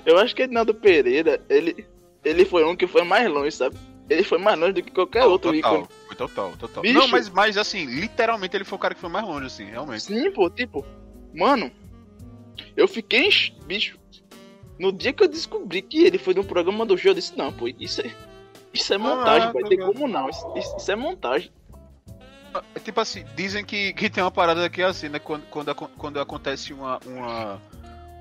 Eu 0.06 0.18
acho 0.20 0.36
que 0.36 0.44
Edinaldo 0.44 0.74
Pereira, 0.74 1.42
ele, 1.50 1.86
ele 2.24 2.46
foi 2.46 2.64
um 2.64 2.76
que 2.76 2.86
foi 2.86 3.04
mais 3.04 3.28
longe, 3.28 3.52
sabe? 3.52 3.76
Ele 4.10 4.24
foi 4.24 4.38
mais 4.38 4.60
longe 4.60 4.74
do 4.74 4.84
que 4.84 4.92
qualquer 4.92 5.26
outro 5.26 5.52
total, 5.52 5.74
ícone. 5.74 5.88
foi 6.08 6.16
total, 6.16 6.54
total. 6.58 6.84
Bicho. 6.84 6.94
Não, 6.94 7.08
mas, 7.08 7.30
mas 7.30 7.58
assim, 7.58 7.86
literalmente 7.86 8.56
ele 8.56 8.66
foi 8.66 8.76
o 8.76 8.80
cara 8.80 8.94
que 8.94 9.02
foi 9.02 9.10
mais 9.10 9.26
longe, 9.26 9.48
assim, 9.48 9.66
realmente. 9.66 10.04
Sim, 10.04 10.30
pô, 10.32 10.50
tipo, 10.50 10.86
mano, 11.34 11.72
eu 12.76 12.88
fiquei, 12.88 13.30
bicho, 13.66 13.98
no 14.78 14.92
dia 14.92 15.14
que 15.14 15.24
eu 15.24 15.28
descobri 15.28 15.82
que 15.82 16.04
ele 16.04 16.18
foi 16.18 16.34
no 16.34 16.44
programa 16.44 16.86
do 16.86 16.98
jogo, 16.98 17.12
eu 17.12 17.16
disse, 17.16 17.38
não, 17.38 17.52
pô, 17.52 17.68
isso 17.80 18.02
é, 18.02 18.12
isso 18.74 18.94
é 18.94 18.98
montagem, 18.98 19.50
Ah, 19.50 19.52
vai 19.52 19.64
ter 19.64 19.78
como 19.78 20.08
não, 20.08 20.30
isso, 20.30 20.46
isso- 20.56 20.92
é 20.92 20.96
montagem. 20.96 21.52
É 22.76 22.80
Tipo 22.80 23.02
assim, 23.02 23.26
dizem 23.36 23.64
que, 23.66 23.94
que 23.94 24.10
tem 24.10 24.24
uma 24.24 24.30
parada 24.32 24.70
que 24.70 24.82
é 24.82 24.86
assim, 24.86 25.10
né? 25.10 25.20
Quando, 25.20 25.44
quando, 25.50 25.74
quando 25.76 26.20
acontece 26.20 26.72
uma, 26.74 27.00
uma, 27.06 27.62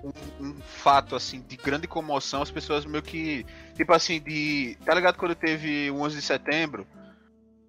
um, 0.02 0.12
um 0.46 0.54
fato 0.62 1.14
assim 1.14 1.42
de 1.42 1.56
grande 1.56 1.86
comoção, 1.86 2.40
as 2.42 2.50
pessoas 2.50 2.86
meio 2.86 3.02
que. 3.02 3.44
Tipo 3.74 3.92
assim, 3.92 4.20
de. 4.20 4.76
Tá 4.84 4.94
ligado 4.94 5.16
quando 5.18 5.34
teve 5.34 5.90
o 5.90 6.00
11 6.00 6.16
de 6.16 6.22
setembro? 6.22 6.86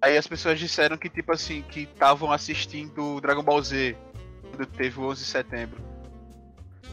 Aí 0.00 0.16
as 0.16 0.26
pessoas 0.26 0.58
disseram 0.58 0.96
que, 0.96 1.08
tipo 1.10 1.32
assim, 1.32 1.62
que 1.62 1.80
estavam 1.80 2.30
assistindo 2.32 3.20
Dragon 3.20 3.42
Ball 3.42 3.62
Z 3.62 3.96
quando 4.50 4.66
teve 4.66 5.00
o 5.00 5.04
11 5.04 5.22
de 5.22 5.28
setembro. 5.28 5.82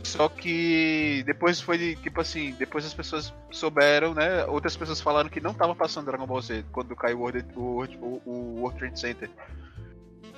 Só 0.04 0.28
que 0.28 1.24
depois 1.26 1.62
foi 1.62 1.78
de, 1.78 1.96
tipo 1.96 2.22
assim, 2.22 2.54
depois 2.58 2.86
as 2.86 2.94
pessoas 2.94 3.34
souberam, 3.52 4.14
né? 4.14 4.46
Outras 4.46 4.76
pessoas 4.76 5.00
falaram 5.00 5.30
que 5.30 5.40
não 5.40 5.54
tava 5.54 5.76
passando 5.76 6.06
Dragon 6.06 6.26
Ball 6.26 6.42
Z 6.42 6.66
quando 6.72 6.96
caiu 6.96 7.20
o 7.20 7.22
World, 7.22 7.46
o, 7.56 8.22
o, 8.26 8.60
World 8.62 8.80
Trade 8.80 9.00
Center. 9.00 9.30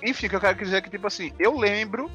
Enfim, 0.04 0.28
o 0.28 0.30
que 0.30 0.36
eu 0.36 0.42
quero 0.42 0.58
dizer 0.58 0.78
é 0.78 0.82
que, 0.82 0.90
tipo 0.90 1.08
assim, 1.08 1.32
eu 1.40 1.58
lembro. 1.58 2.12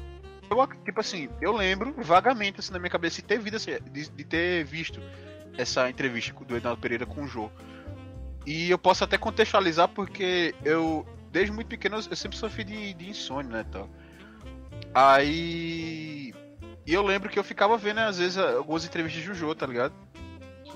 Eu, 0.49 0.67
tipo 0.83 0.99
assim, 0.99 1.29
eu 1.41 1.51
lembro 1.55 1.93
vagamente 1.97 2.59
assim 2.59 2.71
na 2.71 2.79
minha 2.79 2.89
cabeça 2.89 3.21
de 3.21 3.27
ter, 3.27 3.41
essa- 3.53 3.79
de, 3.79 4.09
de 4.09 4.23
ter 4.23 4.63
visto 4.63 4.99
essa 5.57 5.89
entrevista 5.89 6.33
do 6.45 6.55
Ednaldo 6.55 6.81
Pereira 6.81 7.05
com 7.05 7.23
o 7.23 7.27
Jô. 7.27 7.49
E 8.45 8.69
eu 8.69 8.77
posso 8.77 9.03
até 9.03 9.17
contextualizar 9.17 9.87
porque 9.89 10.55
eu, 10.63 11.05
desde 11.31 11.51
muito 11.51 11.67
pequeno, 11.67 11.97
eu 11.97 12.15
sempre 12.15 12.37
sofri 12.37 12.63
de, 12.63 12.93
de 12.93 13.09
insônia, 13.09 13.51
né, 13.51 13.65
tal. 13.71 13.89
Aí. 14.93 16.28
E 16.85 16.93
eu 16.93 17.01
lembro 17.03 17.29
que 17.29 17.37
eu 17.37 17.43
ficava 17.43 17.77
vendo, 17.77 17.99
às 17.99 18.17
vezes, 18.17 18.37
algumas 18.37 18.83
entrevistas 18.85 19.23
de 19.23 19.33
Jô, 19.33 19.53
tá 19.53 19.65
ligado? 19.67 19.93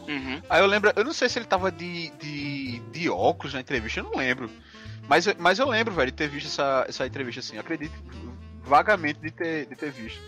Uhum. 0.07 0.41
Aí 0.49 0.61
eu 0.61 0.65
lembro, 0.67 0.91
eu 0.95 1.03
não 1.03 1.13
sei 1.13 1.29
se 1.29 1.39
ele 1.39 1.45
tava 1.45 1.71
de, 1.71 2.09
de, 2.17 2.79
de 2.91 3.09
óculos 3.09 3.53
na 3.53 3.61
entrevista, 3.61 3.99
eu 3.99 4.03
não 4.03 4.15
lembro. 4.17 4.49
Mas, 5.07 5.25
eu- 5.27 5.35
mas 5.39 5.59
eu 5.59 5.67
lembro, 5.67 5.93
velho, 5.93 6.11
de 6.11 6.17
ter 6.17 6.27
visto 6.27 6.47
essa, 6.47 6.85
essa 6.87 7.05
entrevista 7.07 7.39
assim. 7.39 7.57
Acredito 7.57 7.93
vagamente 8.63 9.19
de 9.19 9.31
ter, 9.31 9.65
de 9.65 9.75
ter 9.75 9.91
visto. 9.91 10.21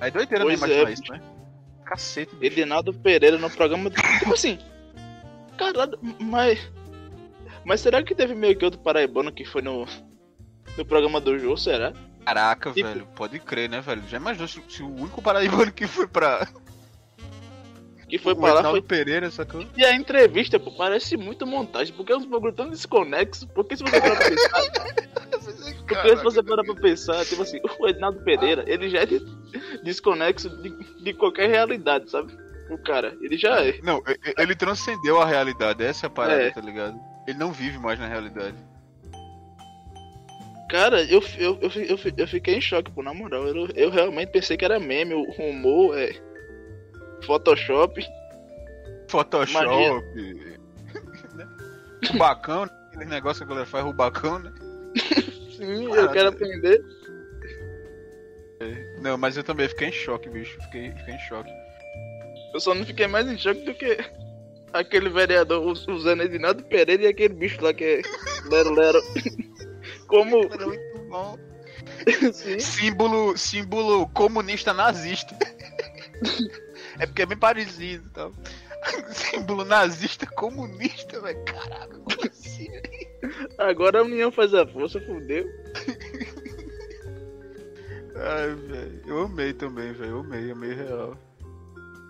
Aí 0.00 0.10
doideira 0.10 0.44
né, 0.44 0.50
Pois 0.50 0.58
imaginar 0.60 0.88
é, 0.90 0.92
isso, 0.92 1.12
né? 1.12 1.20
Cacete, 1.84 2.34
bicho. 2.36 2.52
Edinaldo 2.52 2.92
Pereira 2.94 3.38
no 3.38 3.50
programa, 3.50 3.90
do- 3.90 3.96
tipo 4.18 4.32
assim, 4.32 4.58
caralho, 5.58 5.98
mas, 6.20 6.70
mas 7.64 7.80
será 7.80 8.02
que 8.02 8.14
teve 8.14 8.34
meio 8.34 8.56
que 8.56 8.64
outro 8.64 8.80
paraibano 8.80 9.32
que 9.32 9.44
foi 9.44 9.60
no, 9.62 9.86
no 10.76 10.84
programa 10.84 11.20
do 11.20 11.38
jogo, 11.38 11.56
será? 11.58 11.92
Caraca, 12.24 12.72
Tipo- 12.72 12.88
velho, 12.88 13.06
pode 13.16 13.38
crer, 13.38 13.68
né, 13.68 13.80
velho? 13.80 14.02
Já 14.08 14.16
imaginou 14.18 14.46
se, 14.48 14.62
se 14.68 14.82
o 14.82 14.88
único 14.94 15.20
paraibano 15.22 15.72
que 15.72 15.86
foi 15.86 16.06
pra. 16.06 16.46
Que 18.08 18.18
foi 18.18 18.32
o 18.32 18.36
pra 18.36 18.54
lá, 18.54 18.70
foi 18.70 18.82
Pereira, 18.82 19.30
sacou? 19.30 19.64
E 19.76 19.84
a 19.84 19.94
entrevista, 19.94 20.58
pô, 20.58 20.72
parece 20.72 21.16
muito 21.16 21.46
montagem, 21.46 21.94
porque 21.94 22.12
é 22.12 22.16
uns 22.16 22.24
bagulho 22.24 22.52
tão 22.52 22.68
desconexos, 22.68 23.44
porque 23.54 23.76
se 23.76 23.84
você 23.84 24.00
parar 24.00 24.16
pra 24.16 24.28
pensar, 24.30 24.50
porque 25.86 26.16
se 26.16 26.22
você 26.24 26.42
parar 26.42 26.64
pra 26.64 26.74
pensar, 26.74 27.24
tipo 27.24 27.42
assim, 27.42 27.60
o 27.78 27.86
Ednaldo 27.88 28.20
Pereira, 28.24 28.64
ele 28.66 28.90
já 28.90 29.00
é 29.02 29.06
de- 29.06 29.24
desconexo 29.84 30.50
de, 30.60 30.70
de 31.04 31.14
qualquer 31.14 31.48
realidade, 31.48 32.10
sabe? 32.10 32.36
O 32.68 32.78
cara, 32.78 33.16
ele 33.20 33.36
já 33.38 33.64
é. 33.64 33.78
Não, 33.82 34.02
ele 34.38 34.54
transcendeu 34.56 35.20
a 35.20 35.24
realidade, 35.26 35.84
essa 35.84 36.06
é 36.06 36.08
a 36.08 36.10
parada, 36.10 36.42
É. 36.42 36.50
tá 36.50 36.60
ligado? 36.60 36.98
Ele 37.28 37.38
não 37.38 37.52
vive 37.52 37.78
mais 37.78 37.98
na 37.98 38.06
realidade. 38.08 38.56
Cara, 40.70 41.02
eu, 41.02 41.20
eu, 41.36 41.58
eu, 41.60 41.70
eu, 41.82 41.98
fi- 41.98 42.14
eu 42.16 42.28
fiquei 42.28 42.54
em 42.54 42.60
choque, 42.60 42.92
pô, 42.92 43.02
na 43.02 43.12
moral. 43.12 43.44
Eu, 43.48 43.66
eu 43.74 43.90
realmente 43.90 44.30
pensei 44.30 44.56
que 44.56 44.64
era 44.64 44.78
meme, 44.78 45.14
o 45.14 45.24
humor, 45.42 45.98
é. 45.98 46.14
Photoshop. 47.26 48.00
Photoshop. 49.08 49.64
Rubacão, 52.12 52.66
né? 52.66 52.70
aquele 52.94 53.04
negócio 53.10 53.38
que 53.40 53.44
a 53.44 53.48
galera 53.48 53.66
faz 53.66 53.84
rubacão, 53.84 54.38
né? 54.38 54.52
Sim, 55.56 55.92
eu 55.92 56.10
quero 56.12 56.28
aprender. 56.28 56.82
Não, 59.02 59.18
mas 59.18 59.36
eu 59.36 59.42
também 59.42 59.68
fiquei 59.68 59.88
em 59.88 59.92
choque, 59.92 60.28
bicho. 60.28 60.56
Fiquei, 60.64 60.92
fiquei 60.92 61.14
em 61.14 61.18
choque. 61.20 61.50
Eu 62.54 62.60
só 62.60 62.74
não 62.74 62.84
fiquei 62.84 63.06
mais 63.06 63.26
em 63.26 63.36
choque 63.38 63.62
do 63.62 63.74
que 63.74 63.98
aquele 64.72 65.08
vereador 65.08 65.66
us- 65.66 65.86
usando 65.88 66.22
Edinaldo 66.22 66.62
Pereira 66.64 67.02
e 67.02 67.06
aquele 67.08 67.34
bicho 67.34 67.60
lá 67.62 67.72
que 67.74 67.84
é 67.84 68.02
Lero 68.48 68.72
Lero. 68.72 69.00
Como. 70.10 70.44
Era 70.52 70.66
muito 70.66 70.98
bom. 71.08 71.38
Sim. 72.32 72.58
Símbolo, 72.58 73.38
símbolo 73.38 74.08
comunista 74.08 74.74
nazista. 74.74 75.36
é 76.98 77.06
porque 77.06 77.22
é 77.22 77.26
bem 77.26 77.38
parecido 77.38 78.06
e 78.06 78.10
tal. 78.10 78.32
Símbolo 79.14 79.64
nazista 79.64 80.26
comunista, 80.26 81.20
velho. 81.20 81.44
Caraca, 81.44 81.96
como 81.98 82.26
assim? 82.26 82.68
Agora 83.56 84.00
a 84.00 84.02
união 84.02 84.32
faz 84.32 84.52
a 84.52 84.66
força, 84.66 85.00
fudeu. 85.00 85.46
Ai, 88.16 88.54
velho. 88.54 89.02
Eu 89.06 89.22
amei 89.22 89.52
também, 89.52 89.92
velho. 89.92 90.10
Eu 90.10 90.20
amei, 90.20 90.50
amei 90.50 90.74
real. 90.74 91.16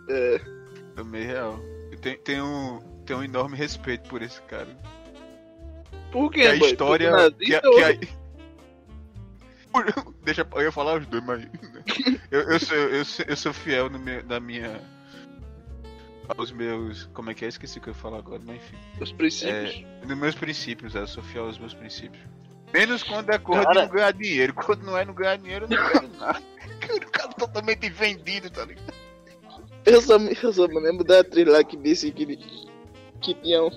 É. 0.08 0.40
Amei 0.96 1.24
real. 1.24 1.60
Eu 1.92 1.98
tenho, 1.98 2.18
tenho, 2.18 2.82
tenho 3.04 3.18
um 3.18 3.24
enorme 3.24 3.56
respeito 3.56 4.08
por 4.08 4.22
esse 4.22 4.40
cara. 4.42 4.68
Por 6.10 6.30
quê, 6.30 6.40
Que 6.42 6.46
a 6.48 6.56
boy? 6.58 6.70
história. 6.70 7.08
Que, 7.08 7.14
a- 7.14 7.18
nazista 7.18 7.60
que 7.70 7.82
a- 7.82 8.20
Deixa, 10.24 10.46
eu 10.52 10.62
ia 10.62 10.72
falar 10.72 10.98
os 10.98 11.06
dois, 11.06 11.24
mas. 11.24 11.46
Eu, 12.30 12.42
eu, 12.42 12.60
sou, 12.60 12.76
eu, 12.76 13.04
sou, 13.04 13.24
eu 13.26 13.36
sou 13.36 13.52
fiel 13.52 13.90
no 13.90 13.98
meu, 13.98 14.22
na 14.24 14.38
minha. 14.38 14.80
Aos 16.36 16.52
meus. 16.52 17.06
Como 17.12 17.28
é 17.30 17.34
que 17.34 17.44
é? 17.44 17.48
Esqueci 17.48 17.78
o 17.78 17.80
que 17.82 17.88
eu 17.88 17.92
ia 17.92 17.98
falar 17.98 18.18
agora, 18.18 18.40
mas 18.44 18.54
enfim. 18.56 18.76
Os 19.00 19.10
princípios. 19.10 19.84
Nos 20.06 20.16
meus 20.16 20.34
princípios, 20.36 20.94
é, 20.94 21.00
eu 21.00 21.08
sou 21.08 21.24
fiel 21.24 21.46
aos 21.46 21.58
meus 21.58 21.74
princípios. 21.74 22.22
Menos 22.72 23.02
quando 23.02 23.30
é 23.30 23.38
de 23.38 23.44
Cara- 23.44 23.74
não 23.82 23.88
ganhar 23.88 24.12
dinheiro. 24.12 24.54
Quando 24.54 24.84
não 24.84 24.96
é 24.96 25.04
não 25.04 25.12
ganhar 25.12 25.36
dinheiro, 25.38 25.66
eu 25.68 25.76
não 25.76 25.88
quero 25.90 26.08
nada. 26.18 26.40
O 26.88 27.10
cara 27.10 27.28
totalmente 27.32 27.90
vendido, 27.90 28.48
tá 28.48 28.64
ligado? 28.64 28.94
Eu, 29.84 30.00
só, 30.00 30.16
eu 30.18 30.52
só 30.52 30.68
me 30.68 30.78
lembro 30.78 31.02
da 31.02 31.18
atriz 31.20 31.48
lá 31.48 31.64
que 31.64 31.76
disse 31.76 32.12
que, 32.12 32.36
que 33.20 33.34
tinha 33.34 33.60
um, 33.64 33.70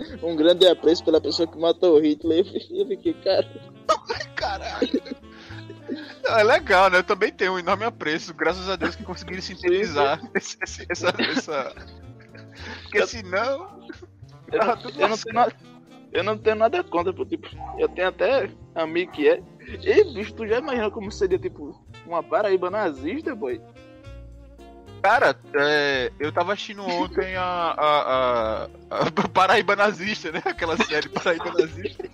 um 0.22 0.34
grande 0.36 0.66
apreço 0.66 1.04
pela 1.04 1.20
pessoa 1.20 1.46
que 1.46 1.58
matou 1.58 1.96
o 1.96 2.00
Hitler. 2.00 2.44
Eu 2.70 2.86
fiquei, 2.86 3.14
cara. 3.14 3.46
Caralho. 4.34 5.02
Não, 6.24 6.38
é 6.38 6.42
legal, 6.42 6.90
né? 6.90 6.98
Eu 6.98 7.04
também 7.04 7.32
tenho 7.32 7.54
um 7.54 7.58
enorme 7.58 7.84
apreço, 7.84 8.32
graças 8.34 8.68
a 8.68 8.76
Deus 8.76 8.94
que 8.94 9.02
conseguiram 9.02 9.42
sintetizar 9.42 10.20
esse- 10.34 10.56
esse- 10.62 10.86
essa, 10.88 11.08
essa. 11.18 11.74
Porque 12.82 13.06
senão. 13.06 13.80
Eu, 14.52 14.76
tudo 14.78 15.00
eu 15.00 15.08
não 15.08 15.16
tenho 15.18 15.34
nada. 15.34 15.56
Eu 16.12 16.24
não 16.24 16.36
tenho 16.38 16.56
nada 16.56 16.82
contra, 16.84 17.12
pô. 17.12 17.24
Tipo, 17.24 17.48
eu 17.78 17.88
tenho 17.88 18.08
até 18.08 18.50
amigo 18.74 19.12
que 19.12 19.28
é. 19.28 19.42
E, 19.82 20.04
bicho, 20.12 20.34
tu 20.34 20.46
já 20.46 20.58
imaginou 20.58 20.90
como 20.90 21.10
seria, 21.10 21.38
tipo, 21.38 21.80
uma 22.06 22.22
Paraíba 22.22 22.68
nazista, 22.70 23.34
boy? 23.34 23.60
Cara, 25.02 25.36
é, 25.54 26.12
eu 26.18 26.30
tava 26.30 26.52
assistindo 26.52 26.84
ontem 26.84 27.34
a, 27.36 27.42
a, 27.42 28.00
a, 28.60 28.68
a 28.90 29.28
Paraíba 29.32 29.74
Nazista, 29.74 30.30
né? 30.30 30.42
Aquela 30.44 30.76
série 30.76 31.08
Paraíba 31.08 31.52
Nazista. 31.52 32.08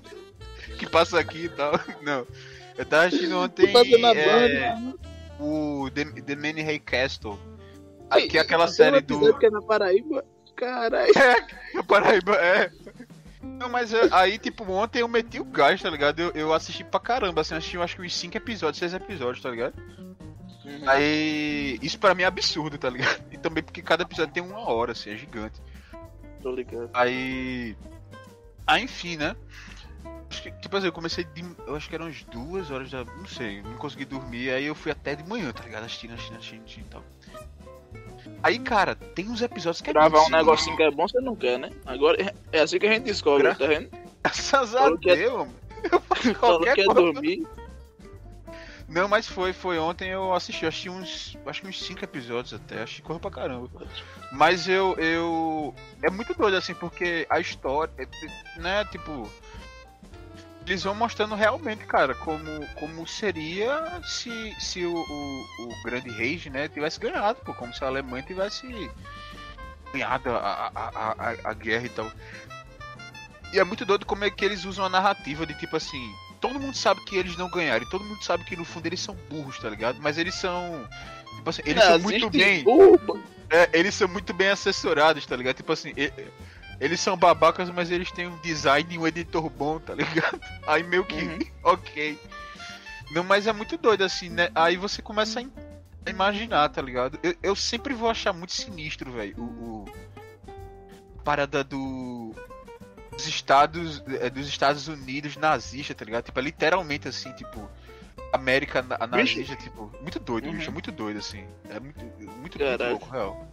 Que 0.79 0.88
passa 0.88 1.18
aqui 1.18 1.44
e 1.44 1.49
tal. 1.49 1.72
Não. 2.03 2.27
Eu 2.77 2.85
tava 2.85 3.07
assistindo 3.07 3.38
ontem 3.38 3.68
é, 3.68 4.75
banda. 4.75 4.99
o 5.40 5.90
The, 5.90 6.05
The 6.05 6.37
Man 6.37 6.64
Ray 6.64 6.79
Castle. 6.79 7.38
Que 8.31 8.38
é 8.38 8.40
aquela 8.40 8.68
série 8.68 9.01
do. 9.01 9.37
que 9.38 9.46
é 9.46 9.51
na 9.51 9.62
Paraíba. 9.62 10.25
Caralho. 10.55 11.12
A 11.77 11.83
Paraíba, 11.83 12.35
é. 12.35 12.70
Não, 13.42 13.68
mas 13.68 13.92
é, 13.92 14.09
aí, 14.11 14.38
tipo, 14.38 14.64
ontem 14.70 15.01
eu 15.01 15.09
meti 15.09 15.38
o 15.38 15.44
gás, 15.44 15.81
tá 15.81 15.88
ligado? 15.88 16.20
Eu, 16.20 16.31
eu 16.33 16.53
assisti 16.53 16.83
pra 16.83 16.99
caramba, 16.99 17.42
assim, 17.42 17.55
eu 17.55 17.59
assisti 17.59 17.77
eu 17.77 17.83
acho 17.83 17.96
que 17.96 18.03
uns 18.03 18.14
5 18.14 18.37
episódios, 18.37 18.79
6 18.79 18.94
episódios, 18.94 19.42
tá 19.42 19.51
ligado? 19.51 19.75
Aí. 20.87 21.79
Isso 21.83 21.98
pra 21.98 22.14
mim 22.14 22.22
é 22.22 22.26
absurdo, 22.26 22.79
tá 22.79 22.90
ligado? 22.90 23.22
E 23.31 23.37
também 23.38 23.62
porque 23.62 23.83
cada 23.83 24.02
episódio 24.02 24.33
tem 24.33 24.42
uma 24.42 24.61
hora, 24.70 24.92
assim, 24.92 25.11
é 25.11 25.16
gigante. 25.16 25.61
Tô 26.42 26.52
ligado. 26.52 26.90
Aí. 26.94 27.76
Aí, 28.66 28.83
enfim, 28.83 29.16
né? 29.16 29.37
Que, 30.29 30.50
tipo 30.50 30.76
assim, 30.76 30.87
eu 30.87 30.92
comecei 30.92 31.24
de. 31.24 31.44
Eu 31.66 31.76
acho 31.76 31.88
que 31.88 31.94
eram 31.94 32.07
umas 32.07 32.22
duas 32.24 32.70
horas 32.70 32.90
da. 32.90 33.05
Não 33.05 33.26
sei, 33.26 33.62
não 33.62 33.74
consegui 33.76 34.05
dormir. 34.05 34.50
Aí 34.50 34.64
eu 34.66 34.74
fui 34.74 34.90
até 34.92 35.14
de 35.14 35.29
manhã, 35.29 35.52
tá 35.52 35.62
ligado? 35.62 35.85
Assistindo, 35.85 36.14
assistindo, 36.14 36.38
assistindo, 36.38 36.85
e 36.87 36.88
tal. 36.90 37.05
Aí, 38.42 38.59
cara, 38.59 38.94
tem 38.94 39.29
uns 39.29 39.40
episódios 39.40 39.81
que 39.81 39.90
é 39.90 39.92
Gravar 39.92 40.18
um 40.18 40.22
muito 40.22 40.37
negocinho 40.37 40.76
que 40.76 40.83
é 40.83 40.90
bom, 40.90 41.07
você 41.09 41.20
não 41.20 41.35
quer, 41.37 41.59
né? 41.59 41.70
Agora 41.85 42.16
é 42.52 42.61
assim 42.61 42.79
que 42.79 42.87
a 42.87 42.92
gente 42.92 43.05
descobre, 43.05 43.44
Gra- 43.44 43.55
tá 43.55 43.66
vendo? 43.66 43.88
Graças 44.22 44.74
a 44.74 44.88
é- 44.88 44.96
Deus, 44.96 45.38
mano. 45.38 45.55
Eu 45.90 46.00
faço 46.00 46.35
qualquer 46.38 46.74
que 46.74 46.81
é 46.81 46.85
coisa. 46.85 47.00
dormir. 47.12 47.46
Não, 48.88 49.09
mas 49.09 49.27
foi, 49.27 49.53
foi 49.53 49.79
ontem 49.79 50.11
eu 50.11 50.33
assisti, 50.33 50.62
eu 50.62 50.68
assisti 50.68 50.88
uns, 50.88 51.37
acho 51.46 51.61
que 51.61 51.68
uns 51.68 51.83
5 51.83 52.05
episódios 52.05 52.55
até, 52.55 52.83
achei 52.83 53.03
corra 53.03 53.18
pra 53.18 53.31
caramba. 53.31 53.68
Mas 54.33 54.68
eu, 54.68 54.94
eu, 54.96 55.75
é 56.03 56.11
muito 56.11 56.33
doido 56.35 56.57
assim, 56.57 56.75
porque 56.75 57.27
a 57.29 57.40
história, 57.40 57.92
é, 57.99 58.61
né, 58.61 58.85
tipo, 58.85 59.29
eles 60.64 60.85
vão 60.85 60.94
mostrando 60.94 61.35
realmente, 61.35 61.85
cara, 61.85 62.14
como, 62.14 62.66
como 62.75 63.07
seria 63.07 64.01
se, 64.05 64.55
se 64.61 64.85
o, 64.85 64.94
o, 64.94 65.46
o 65.64 65.83
grande 65.85 66.11
Reich, 66.11 66.49
né, 66.49 66.68
tivesse 66.68 67.01
ganhado, 67.01 67.40
pô, 67.44 67.53
como 67.55 67.75
se 67.75 67.83
a 67.83 67.88
Alemanha 67.88 68.22
tivesse 68.22 68.68
ganhado 69.92 70.31
a, 70.31 70.70
a, 70.75 70.90
a, 71.31 71.35
a 71.44 71.55
guerra 71.55 71.87
e 71.87 71.88
tal. 71.88 72.11
E 73.53 73.59
é 73.59 73.64
muito 73.64 73.85
doido 73.85 74.05
como 74.07 74.25
é 74.25 74.31
que 74.31 74.44
eles 74.44 74.64
usam 74.64 74.85
a 74.85 74.88
narrativa 74.88 75.46
de 75.46 75.55
tipo 75.55 75.77
assim, 75.77 76.12
todo 76.40 76.59
mundo 76.61 76.77
sabe 76.77 77.05
que 77.05 77.16
eles 77.16 77.37
não 77.37 77.49
ganharam, 77.51 77.85
e 77.85 77.88
todo 77.90 78.05
mundo 78.05 78.22
sabe 78.22 78.44
que 78.44 78.57
no 78.57 78.64
fundo 78.64 78.87
eles 78.87 79.01
são 79.01 79.14
burros, 79.29 79.59
tá 79.59 79.68
ligado? 79.68 79.99
Mas 80.01 80.18
eles 80.18 80.35
são. 80.35 80.87
Tipo 81.37 81.51
assim, 81.51 81.62
eles 81.64 81.83
são 81.85 81.99
muito 82.01 82.31
bem. 82.31 82.64
é, 83.51 83.68
eles 83.72 83.94
são 83.94 84.09
muito 84.09 84.33
bem 84.35 84.49
assessorados, 84.49 85.25
tá 85.27 85.37
ligado? 85.37 85.57
Tipo 85.57 85.72
assim, 85.72 85.92
e- 85.96 86.12
eles 86.81 87.01
são 87.01 87.16
babacas, 87.16 87.70
mas 87.70 87.90
eles 87.90 88.11
têm 88.11 88.27
um 88.27 88.37
design 88.38 88.94
e 88.94 88.99
um 88.99 89.07
editor 89.07 89.49
bom, 89.49 89.79
tá 89.79 89.94
ligado? 89.94 90.40
Aí 90.66 90.83
meio 90.83 91.05
que. 91.05 91.16
Uhum. 91.22 91.38
ok. 91.64 92.18
Não, 93.11 93.22
mas 93.25 93.46
é 93.46 93.53
muito 93.53 93.77
doido 93.79 94.03
assim, 94.05 94.29
né? 94.29 94.51
Aí 94.55 94.77
você 94.77 95.01
começa 95.01 95.40
a 95.40 96.11
imaginar, 96.11 96.68
tá 96.68 96.83
ligado? 96.83 97.18
Eu, 97.22 97.35
eu 97.42 97.57
sempre 97.57 97.94
vou 97.94 98.11
achar 98.11 98.33
muito 98.33 98.53
sinistro, 98.53 99.12
velho, 99.12 99.35
o, 99.38 99.42
o. 99.42 99.85
Parada 101.25 101.64
do. 101.64 102.35
Dos 103.16 103.26
Estados, 103.26 104.02
é, 104.20 104.29
dos 104.31 104.46
Estados 104.46 104.88
Unidos 104.88 105.37
nazista, 105.37 105.94
tá 105.94 106.05
ligado? 106.05 106.24
Tipo, 106.24 106.38
é 106.38 106.42
literalmente 106.42 107.09
assim, 107.09 107.33
tipo. 107.33 107.68
América 108.33 108.83
na- 108.83 108.96
a 109.00 109.07
Bicho. 109.07 109.38
nazista, 109.38 109.57
tipo, 109.57 109.90
muito 110.02 110.18
doido, 110.18 110.46
Uhum. 110.48 110.52
bicho, 110.57 110.68
é 110.68 110.72
muito 110.72 110.92
doido, 110.92 111.18
assim. 111.18 111.46
É 111.70 111.79
muito, 111.81 112.05
muito, 112.05 112.33
muito 112.38 112.59
louco, 112.90 113.09
real. 113.11 113.46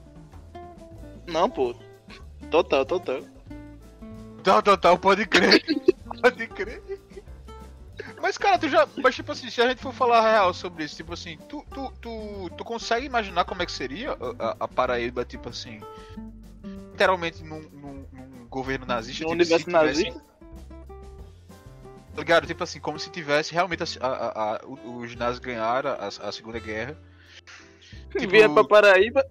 Não, 1.28 1.50
pô. 1.50 1.76
Total, 2.52 2.86
total. 2.86 3.22
Tal, 4.44 4.62
tal, 4.62 4.78
tal, 4.78 4.98
pode 4.98 5.26
crer. 5.26 5.64
pode 6.22 6.48
crer. 6.48 6.82
Mas, 8.22 8.38
cara, 8.38 8.58
tu 8.58 8.68
já. 8.68 8.88
Mas, 8.98 9.16
tipo 9.16 9.32
assim, 9.32 9.50
se 9.50 9.62
a 9.62 9.68
gente 9.70 9.82
for 9.82 9.94
falar 9.94 10.22
real 10.22 10.54
sobre 10.54 10.84
isso, 10.84 10.96
tipo 10.96 11.14
assim, 11.14 11.38
tu, 11.50 11.64
tu, 11.74 11.92
tu, 12.02 12.50
tu 12.58 12.64
consegue 12.66 13.06
imaginar 13.06 13.46
como 13.46 13.62
é 13.62 13.66
que 13.66 13.72
seria 13.72 14.12
a, 14.40 14.50
a- 14.50 14.56
a 14.62 14.68
Paraíba, 14.68 15.24
tipo 15.24 15.50
assim. 15.50 15.80
Literalmente 16.92 17.44
num, 17.44 17.62
num, 17.72 18.06
num 18.12 18.33
governo 18.54 18.86
nazista, 18.86 19.24
No 19.24 19.30
tipo, 19.30 19.42
universo 19.42 19.66
tivesse- 19.66 19.86
nazista. 19.86 20.34
Tá 22.16 22.20
ligado? 22.22 22.46
Tipo 22.48 22.64
assim, 22.64 22.80
como 22.80 23.00
se 23.00 23.10
tivesse 23.10 23.54
realmente 23.54 23.84
a- 24.00 24.06
a- 24.08 24.56
a- 24.58 24.62
os 24.66 25.16
nazis 25.16 25.40
ganharam 25.40 25.92
a, 26.00 26.32
Segunda 26.32 26.60
Guerra. 26.60 26.96
Que 28.16 28.28
vier 28.28 28.48
pra 28.50 28.64
Paraíba. 28.64 29.26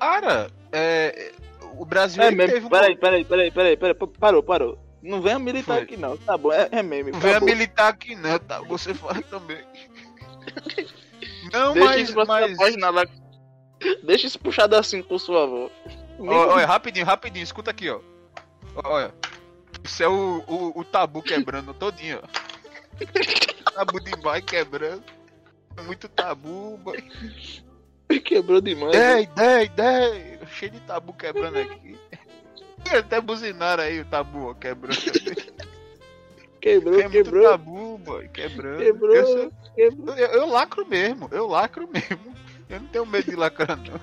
Cara, 0.00 0.50
é. 0.72 1.32
O 1.78 1.84
Brasil 1.84 2.22
É 2.22 2.30
meme. 2.30 2.52
teve 2.52 2.66
um 2.66 2.68
Peraí, 2.70 2.96
peraí, 2.96 3.24
peraí, 3.24 3.50
peraí, 3.50 3.76
peraí. 3.76 3.94
Parou, 4.18 4.42
parou. 4.42 4.78
Não 5.02 5.22
venha 5.22 5.38
militar 5.38 5.74
Foi. 5.74 5.82
aqui 5.84 5.96
não. 5.96 6.16
Tá 6.16 6.36
bom, 6.36 6.52
é, 6.52 6.68
é 6.72 6.82
meme. 6.82 7.12
Não 7.12 7.20
venha 7.20 7.38
militar 7.38 7.88
aqui 7.88 8.16
não, 8.16 8.38
tá? 8.38 8.60
Você 8.62 8.92
fala 8.94 9.22
também. 9.22 9.62
Não, 11.52 11.72
Deixa 11.74 11.88
mas. 11.88 12.08
isso 12.08 12.26
mas... 12.26 13.10
Deixa 14.04 14.26
isso 14.26 14.38
puxado 14.38 14.74
assim 14.76 15.00
por 15.02 15.18
sua 15.20 15.44
avó. 15.44 15.70
Ó, 16.18 16.24
Olha, 16.54 16.66
rapidinho, 16.66 17.04
rapidinho, 17.06 17.42
escuta 17.44 17.70
aqui, 17.70 17.90
ó. 17.90 18.00
Olha. 18.84 19.14
Isso 19.84 20.02
é 20.02 20.08
o, 20.08 20.42
o, 20.46 20.80
o 20.80 20.84
tabu 20.84 21.22
quebrando 21.22 21.72
todinho, 21.74 22.20
ó. 22.22 22.26
tabu 23.72 24.00
de 24.00 24.10
vai 24.22 24.40
quebrando. 24.42 25.04
Muito 25.84 26.08
tabu, 26.08 26.78
boy. 26.78 27.02
Quebrou 28.24 28.60
demais. 28.60 28.92
10, 28.92 29.28
10, 29.28 29.68
10. 29.70 30.48
Cheio 30.50 30.70
de 30.72 30.80
tabu 30.80 31.12
quebrando 31.12 31.58
aqui. 31.58 31.98
Até 32.98 33.20
buzinaram 33.20 33.82
aí 33.84 34.00
o 34.00 34.04
tabu, 34.06 34.46
ó, 34.50 34.54
quebrando. 34.54 34.96
Quebrou, 36.60 36.94
É 36.98 37.02
muito 37.02 37.12
quebrou. 37.24 37.50
tabu, 37.50 37.98
boy, 37.98 38.28
quebrando. 38.28 38.78
Quebrou. 38.78 39.14
Eu, 39.14 39.26
sou- 39.26 39.52
Quebrou. 39.74 40.16
eu, 40.16 40.26
eu 40.28 40.46
lacro 40.46 40.86
mesmo, 40.86 41.28
eu 41.32 41.46
lacro 41.46 41.86
mesmo. 41.88 42.34
Eu 42.68 42.80
não 42.80 42.88
tenho 42.88 43.06
medo 43.06 43.30
de 43.30 43.36
lacrar, 43.36 43.76
não. 43.76 44.00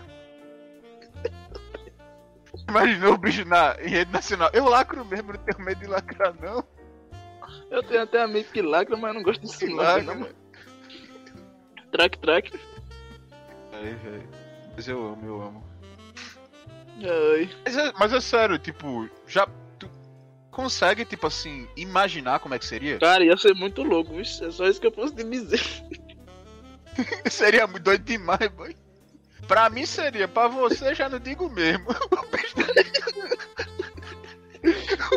Imaginou 2.67 3.13
o 3.13 3.17
bicho 3.17 3.45
na 3.45 3.75
em 3.81 3.89
rede 3.89 4.11
nacional. 4.11 4.49
Eu 4.53 4.65
lacro 4.65 5.03
mesmo, 5.05 5.33
não 5.33 5.39
tenho 5.39 5.65
medo 5.65 5.79
de 5.79 5.87
lacrar, 5.87 6.33
não. 6.41 6.63
Eu 7.69 7.83
tenho 7.83 8.03
até 8.03 8.21
amigo 8.21 8.49
que 8.51 8.61
lacra, 8.61 8.95
mas 8.95 9.13
não 9.13 9.23
gosto 9.23 9.41
desse 9.41 9.65
Que 9.67 9.73
lacra, 9.73 10.03
lacra. 10.13 10.15
não. 10.15 10.43
Track, 11.91 12.17
track. 12.19 12.59
Aí, 13.73 13.93
velho. 13.95 14.29
Mas 14.75 14.87
eu 14.87 15.05
amo, 15.05 15.25
eu 15.25 15.41
amo. 15.41 15.63
Ai. 16.97 17.49
Mas 17.65 17.77
é, 17.77 17.91
mas 17.99 18.13
é 18.13 18.21
sério, 18.21 18.57
tipo, 18.57 19.09
já. 19.27 19.47
Tu 19.77 19.89
consegue, 20.51 21.05
tipo 21.05 21.27
assim, 21.27 21.67
imaginar 21.75 22.39
como 22.39 22.55
é 22.55 22.59
que 22.59 22.65
seria? 22.65 22.97
Cara, 22.99 23.23
ia 23.23 23.35
ser 23.37 23.53
muito 23.53 23.83
louco, 23.83 24.11
viu? 24.11 24.21
É 24.21 24.51
só 24.51 24.67
isso 24.67 24.79
que 24.79 24.87
eu 24.87 24.91
posso 24.91 25.13
te 25.13 25.23
dizer. 25.23 25.61
seria 27.29 27.67
muito 27.67 27.83
doido 27.83 28.03
demais, 28.03 28.47
boy. 28.55 28.75
Pra 29.47 29.69
mim 29.69 29.85
seria, 29.85 30.27
pra 30.27 30.47
você 30.47 30.93
já 30.95 31.07
não 31.09 31.19
digo 31.19 31.49
mesmo. 31.49 31.85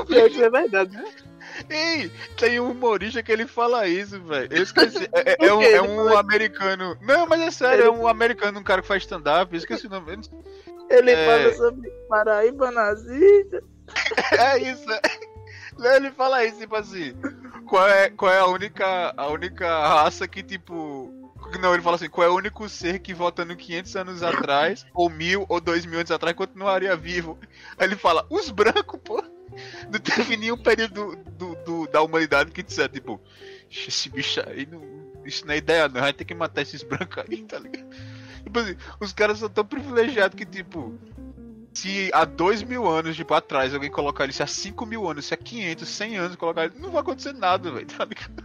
Pior 0.06 0.28
que 0.28 0.34
isso 0.34 0.44
é 0.44 0.50
verdade, 0.50 0.92
né? 0.96 1.04
Ei, 1.70 2.10
tem 2.36 2.60
um 2.60 2.70
humorista 2.70 3.22
que 3.22 3.32
ele 3.32 3.46
fala 3.46 3.88
isso, 3.88 4.20
velho. 4.20 4.48
Eu 4.54 4.62
esqueci. 4.62 5.08
É, 5.12 5.32
é- 5.32 5.36
é 5.46 5.52
um, 5.54 5.62
é 5.62 5.80
um 5.82 6.16
americano. 6.18 6.96
Não, 7.00 7.26
mas 7.26 7.40
é 7.40 7.50
sério, 7.50 7.84
é 7.86 7.90
um 7.90 8.06
americano, 8.06 8.60
um 8.60 8.62
cara 8.62 8.82
que 8.82 8.88
faz 8.88 9.02
stand-up. 9.04 9.52
Eu 9.52 9.58
esqueci 9.58 9.86
o 9.86 9.90
nome 9.90 10.06
dele. 10.06 10.22
Ele 10.90 11.10
É. 11.12 11.26
fala 11.26 11.54
sobre 11.54 11.90
Paraíba 12.08 12.70
nazista. 12.70 13.62
É 14.38 14.58
isso. 14.58 14.84
é. 14.92 15.96
Ele 15.96 16.10
fala 16.10 16.44
isso, 16.44 16.58
tipo 16.58 16.74
assim. 16.76 17.14
Qual 17.68 17.86
é, 17.88 18.10
qual 18.10 18.32
é 18.32 18.38
a 18.40 18.46
única 18.46 19.14
a 19.16 19.28
única 19.28 19.66
raça 19.88 20.26
que, 20.26 20.42
tipo. 20.42 21.12
Não, 21.58 21.72
ele 21.74 21.82
fala 21.82 21.96
assim, 21.96 22.08
qual 22.08 22.26
é 22.26 22.30
o 22.30 22.36
único 22.36 22.68
ser 22.68 22.98
que 22.98 23.14
voltando 23.14 23.56
500 23.56 23.96
anos 23.96 24.22
atrás, 24.22 24.86
ou 24.94 25.08
mil, 25.10 25.44
ou 25.48 25.60
dois 25.60 25.84
mil 25.86 25.98
anos 25.98 26.10
atrás, 26.10 26.36
continuaria 26.36 26.96
vivo? 26.96 27.38
Aí 27.78 27.86
ele 27.86 27.96
fala, 27.96 28.26
os 28.30 28.50
brancos, 28.50 29.00
pô. 29.02 29.22
Não 29.90 29.98
teve 30.00 30.36
nenhum 30.36 30.56
período 30.58 31.16
do, 31.38 31.54
do- 31.64 31.86
da 31.88 32.02
humanidade 32.02 32.50
que 32.50 32.62
disser, 32.62 32.88
tipo, 32.90 33.18
"Ixi, 33.70 33.88
esse 33.88 34.08
bicho 34.10 34.40
aí, 34.46 34.66
não, 34.66 34.82
isso 35.24 35.46
não 35.46 35.54
é 35.54 35.56
ideia 35.56 35.88
não, 35.88 36.04
gente 36.04 36.16
tem 36.16 36.26
que 36.26 36.34
matar 36.34 36.60
esses 36.62 36.82
brancos 36.82 37.24
aí, 37.26 37.42
tá 37.42 37.58
ligado? 37.58 37.88
Tipo 38.42 38.58
assim, 38.58 38.76
os 39.00 39.12
caras 39.12 39.38
são 39.38 39.48
tão 39.48 39.64
privilegiados 39.64 40.36
que, 40.36 40.44
tipo, 40.44 40.98
se 41.72 42.10
há 42.12 42.24
dois 42.24 42.62
mil 42.62 42.86
anos, 42.86 43.16
tipo, 43.16 43.32
atrás, 43.34 43.72
alguém 43.72 43.90
colocar 43.90 44.24
ele, 44.24 44.32
se 44.32 44.42
há 44.42 44.46
5 44.46 44.84
mil 44.84 45.08
anos, 45.08 45.24
se 45.26 45.32
há 45.34 45.36
500, 45.36 45.88
100 45.88 46.16
anos 46.16 46.36
colocar 46.36 46.64
ele, 46.66 46.74
não 46.78 46.90
vai 46.90 47.00
acontecer 47.00 47.32
nada, 47.32 47.70
velho, 47.70 47.86
tá 47.86 48.04
ligado? 48.04 48.44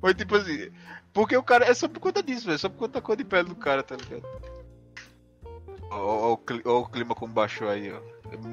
Mas, 0.00 0.14
tipo 0.14 0.36
assim, 0.36 0.70
porque 1.18 1.36
o 1.36 1.42
cara, 1.42 1.64
é 1.64 1.74
só 1.74 1.88
por 1.88 1.98
conta 1.98 2.22
disso, 2.22 2.46
velho, 2.46 2.60
só 2.60 2.68
por 2.68 2.78
conta 2.78 2.92
da 2.92 3.02
cor 3.02 3.16
de 3.16 3.24
pele 3.24 3.48
do 3.48 3.56
cara, 3.56 3.82
tá 3.82 3.96
ligado? 3.96 4.22
Ó 5.90 6.38
o 6.64 6.86
clima 6.88 7.12
como 7.12 7.32
baixou 7.32 7.68
aí, 7.68 7.90
ó. 7.90 7.96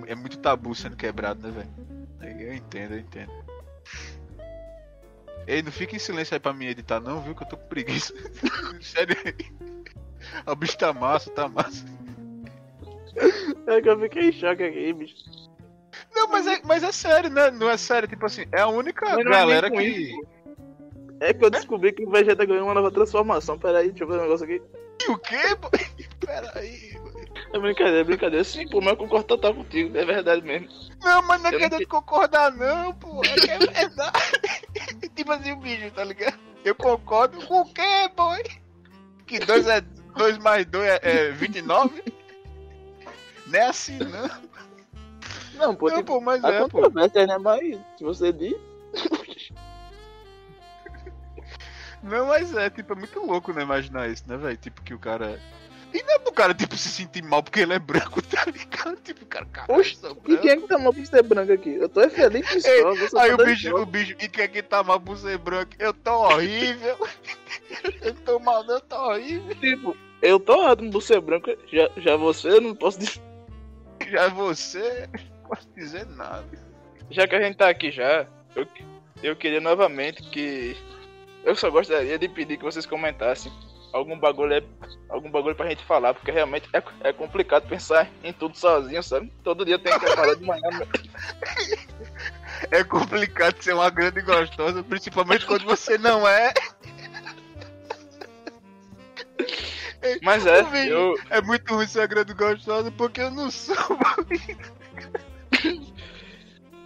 É 0.08 0.12
É 0.12 0.16
muito 0.16 0.40
tabu 0.40 0.74
sendo 0.74 0.96
quebrado, 0.96 1.48
né, 1.48 1.52
velho? 1.52 2.42
Eu 2.42 2.56
entendo, 2.56 2.94
eu 2.94 3.00
entendo. 3.02 3.32
Ei, 5.46 5.62
não 5.62 5.72
fica 5.72 5.96
em 5.96 6.00
silêncio 6.00 6.34
aí 6.34 6.40
pra 6.40 6.54
mim 6.54 6.66
editar, 6.66 7.00
não, 7.00 7.22
viu? 7.22 7.36
Que 7.36 7.44
eu 7.44 7.48
tô 7.48 7.56
com 7.56 7.68
preguiça. 7.68 8.16
Sério 8.82 9.16
aí. 9.24 9.72
O 10.48 10.56
bicho 10.56 10.76
tá 10.76 10.92
massa, 10.92 11.30
tá 11.30 11.48
massa. 11.48 11.86
É 13.68 13.80
que 13.80 13.90
eu 13.90 14.00
fiquei 14.00 14.30
em 14.30 14.32
choque 14.32 14.64
aqui, 14.64 14.92
bicho. 14.92 15.16
Não, 16.16 16.30
mas 16.30 16.48
é, 16.48 16.62
mas 16.64 16.82
é 16.82 16.92
sério, 16.92 17.30
né? 17.30 17.52
Não 17.52 17.70
é 17.70 17.78
sério, 17.78 18.08
tipo 18.08 18.26
assim, 18.26 18.48
é 18.52 18.62
a 18.62 18.68
única 18.68 19.08
é 19.08 19.24
galera 19.24 19.70
com 19.70 19.78
que. 19.78 19.84
isso, 19.84 20.35
É 21.20 21.34
que 21.34 21.44
eu 21.46 21.50
descobri 21.50 21.94
que 21.94 22.04
o 22.06 22.10
Vegeta 22.10 22.46
ganhou 22.46 22.66
uma 22.66 22.74
nova 22.74 22.92
transformação. 22.92 23.58
Pera 23.58 23.80
aí, 23.80 23.90
deixa 23.90 24.04
eu 24.04 24.08
ver 24.08 24.18
um 24.18 24.22
negócio 24.22 24.46
aqui. 24.46 24.62
O 25.10 25.18
quê? 25.18 25.56
pô? 25.62 25.70
Pera 26.26 26.52
aí. 26.56 26.98
É 27.54 27.60
brincadeira, 27.60 28.00
é 28.00 28.04
brincadeira. 28.04 28.44
Sim, 28.44 28.68
pô, 28.68 28.80
mas 28.82 28.90
eu 28.92 28.98
concordo 28.98 29.26
total 29.26 29.54
contigo. 29.54 29.98
É 29.98 30.06
verdade 30.06 30.42
mesmo. 30.42 30.68
Não, 31.02 31.22
mas 31.24 31.42
não 31.42 31.50
é 31.50 31.54
Eu 31.56 31.60
não 31.60 31.60
querendo 31.60 31.78
te- 31.78 31.86
concordar, 31.86 32.52
não, 32.52 32.94
pô. 32.96 33.22
É 33.24 33.34
que 33.36 33.52
é 33.52 33.60
verdade. 33.60 34.20
tipo 35.16 35.32
assim, 35.32 35.52
o 35.54 35.58
bicho, 35.58 35.92
tá 35.92 36.04
ligado? 36.04 36.38
Eu 36.64 36.76
concordo 36.76 37.46
com 37.46 37.62
o 37.62 37.74
quê, 37.74 38.10
boy? 38.16 38.44
Que 39.26 39.40
2 39.40 39.68
é 39.68 39.82
2 40.18 40.38
mais 40.40 40.66
2 40.66 40.84
é, 40.88 41.00
é 41.02 41.32
29? 41.32 42.04
Não 43.48 43.60
é 43.60 43.68
assim, 43.68 44.00
não. 44.00 44.30
Não, 45.56 45.76
pô, 45.76 45.90
Não, 45.90 45.98
tipo, 45.98 46.14
pô, 46.14 46.22
mas 46.22 46.44
é, 46.44 46.68
pô. 46.68 46.82
né? 46.90 47.38
Mas 47.40 47.78
se 47.98 48.04
você 48.04 48.34
diz. 48.34 48.56
Não, 52.06 52.28
mas 52.28 52.56
é, 52.56 52.70
tipo, 52.70 52.94
é 52.94 52.96
muito 52.96 53.20
louco, 53.20 53.52
né, 53.52 53.64
imaginar 53.64 54.08
isso, 54.08 54.24
né, 54.28 54.38
velho? 54.38 54.56
Tipo, 54.56 54.82
que 54.84 54.94
o 54.94 55.00
cara. 55.00 55.42
E 55.92 56.04
não 56.04 56.14
é 56.14 56.20
pro 56.20 56.32
cara, 56.32 56.54
tipo, 56.54 56.78
se 56.78 56.90
sentir 56.90 57.24
mal 57.24 57.42
porque 57.42 57.62
ele 57.62 57.74
é 57.74 57.80
branco, 57.80 58.22
tá 58.30 58.46
ligado? 58.46 58.96
Tipo, 58.98 59.26
cara, 59.26 59.46
caralho, 59.46 59.80
Oxe, 59.80 59.98
E 60.28 60.38
quem 60.38 60.52
é 60.52 60.58
que 60.58 60.68
tá 60.68 60.78
mal 60.78 60.94
por 60.94 61.06
ser 61.06 61.24
branco 61.24 61.52
aqui? 61.52 61.74
Eu 61.74 61.90
tô 61.90 62.08
feliz 62.10 62.46
que 62.48 62.62
só. 62.62 63.20
Aí 63.20 63.34
o 63.34 63.38
bicho, 63.38 63.76
o 63.76 63.86
bicho, 63.88 64.16
e 64.20 64.30
quem 64.30 64.44
é 64.44 64.48
que 64.48 64.62
tá 64.62 64.84
mal 64.84 65.00
por 65.00 65.18
ser 65.18 65.38
branco? 65.40 65.72
Eu 65.80 65.94
tô 65.94 66.12
horrível. 66.12 66.96
eu 68.04 68.14
tô 68.14 68.40
mal, 68.40 68.64
eu 68.66 68.82
tô 68.82 68.96
horrível. 68.96 69.56
Tipo, 69.56 69.98
eu 70.22 70.40
tô 70.40 70.64
ótimo 70.64 70.92
por 70.92 71.02
ser 71.02 71.20
branco. 71.22 71.50
Já, 71.72 71.90
já 71.98 72.16
você, 72.16 72.50
eu 72.50 72.62
não 72.62 72.76
posso 72.76 73.00
dizer. 73.00 73.22
Já 74.08 74.28
você, 74.28 75.10
não 75.12 75.50
posso 75.50 75.68
dizer 75.76 76.06
nada. 76.06 76.46
Já 77.10 77.28
que 77.28 77.36
a 77.36 77.42
gente 77.42 77.58
tá 77.58 77.70
aqui 77.70 77.92
já, 77.92 78.28
eu, 78.56 78.68
eu 79.24 79.36
queria 79.36 79.62
novamente 79.62 80.22
que. 80.30 80.78
Eu 81.46 81.56
só 81.56 81.70
gostaria 81.70 82.18
de 82.18 82.28
pedir 82.28 82.58
que 82.58 82.64
vocês 82.64 82.86
comentassem 82.86 83.52
algum 83.94 84.20
bagulho, 84.20 84.56
é- 84.56 84.64
algum 85.08 85.32
bagulho 85.32 85.56
pra 85.56 85.70
gente 85.70 85.86
falar, 85.86 86.14
porque 86.14 86.32
realmente 86.32 86.68
é, 86.74 86.84
é 87.02 87.14
complicado 87.14 87.68
pensar 87.70 88.10
em 88.24 88.34
tudo 88.34 88.58
sozinho, 88.58 89.02
sabe? 89.02 89.32
Todo 89.44 89.64
dia 89.64 89.80
tem 89.80 89.98
que 89.98 90.08
falar 90.08 90.36
de 90.36 90.44
manhã. 90.44 90.62
É 92.72 92.84
complicado 92.84 93.62
ser 93.62 93.74
uma 93.74 93.90
grande 93.90 94.22
gostosa, 94.22 94.84
principalmente 94.84 95.46
quando 95.46 95.66
você 95.66 95.98
não 95.98 96.28
é. 96.28 96.54
Mas 100.22 100.46
é, 100.46 100.62
Ô, 100.62 100.76
eu, 100.76 101.16
É 101.30 101.42
muito 101.42 101.74
ruim 101.74 101.88
ser 101.88 102.00
uma 102.00 102.08
grande 102.08 102.34
gostosa 102.34 102.92
porque 102.92 103.22
eu 103.22 103.32
não 103.32 103.50
sou. 103.52 103.76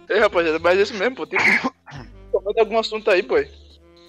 Ei, 0.08 0.18
rapaziada, 0.18 0.58
mas 0.58 0.78
é 0.78 0.82
isso 0.82 0.94
mesmo, 0.94 1.16
pô. 1.16 1.26
Tipo, 1.26 1.42
comenta 2.32 2.60
algum 2.60 2.78
assunto 2.78 3.10
aí, 3.10 3.22
pô. 3.22 3.36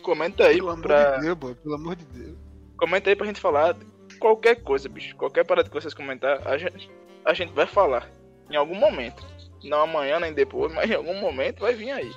Comenta 0.02 0.46
aí 0.46 0.56
Pelo 0.58 0.70
amor 0.72 0.82
pra. 0.84 1.16
de 1.18 1.22
Deus, 1.26 1.38
pô, 1.38 1.56
pelo 1.56 1.76
amor 1.76 1.96
de 1.96 2.06
Deus. 2.06 2.38
Comenta 2.78 3.10
aí 3.10 3.16
pra 3.16 3.28
gente 3.28 3.40
falar 3.40 3.76
qualquer 4.20 4.56
coisa, 4.62 4.90
bicho. 4.90 5.16
Qualquer 5.16 5.46
parada 5.46 5.68
que 5.70 5.74
vocês 5.74 5.94
comentar, 5.94 6.46
a 6.48 6.58
gente, 6.58 6.90
a 7.26 7.34
gente 7.34 7.54
vai 7.54 7.66
falar. 7.68 8.10
Em 8.50 8.56
algum 8.56 8.76
momento. 8.76 9.26
Não 9.64 9.82
amanhã 9.82 10.20
nem 10.20 10.34
depois, 10.34 10.72
mas 10.76 10.90
em 10.90 10.96
algum 10.96 11.20
momento 11.20 11.60
vai 11.62 11.74
vir 11.74 11.92
aí. 11.92 12.12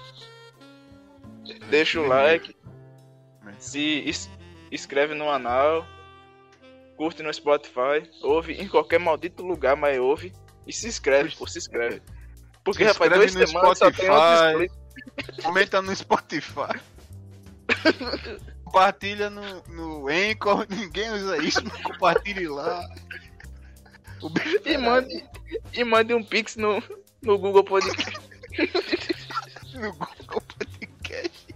Deixa 1.68 2.01
o 2.01 2.07
like. 2.07 2.55
Se 3.59 3.81
is- 4.09 4.31
inscreve 4.73 5.14
no 5.14 5.27
canal. 5.27 5.87
Curte 6.97 7.23
no 7.23 7.33
Spotify. 7.33 8.09
Ouve 8.23 8.55
em 8.55 8.68
qualquer 8.68 8.99
maldito 8.99 9.42
lugar, 9.44 9.77
mas 9.77 9.99
ouve. 9.99 10.33
E 10.66 10.73
se 10.73 10.87
inscreve, 10.88 11.35
pô, 11.37 11.47
se 11.47 11.59
inscreve. 11.59 12.01
Porque, 12.64 12.85
Se 12.85 12.92
rapaz, 12.92 13.12
duas 13.12 13.33
semanas 13.33 13.79
só 13.79 13.90
tem 13.90 14.09
outro. 14.09 14.75
Comenta 15.42 15.83
no 15.83 15.94
Spotify. 15.94 16.81
Compartilha 18.64 19.31
no, 19.31 19.62
no 19.68 20.09
Anchor. 20.09 20.66
Ninguém 20.70 21.11
usa 21.11 21.37
isso, 21.42 21.62
mas 21.64 21.83
compartilhe 21.83 22.49
lá. 22.49 22.87
E 24.64 24.79
mande, 24.79 25.25
e 25.73 25.85
mande 25.85 26.14
um 26.14 26.25
pix 26.25 26.57
no, 26.57 26.83
no 27.23 27.38
Google 27.38 27.64
Podcast. 27.64 28.20
no 29.75 29.92
Google 29.92 30.40
Podcast. 30.40 31.55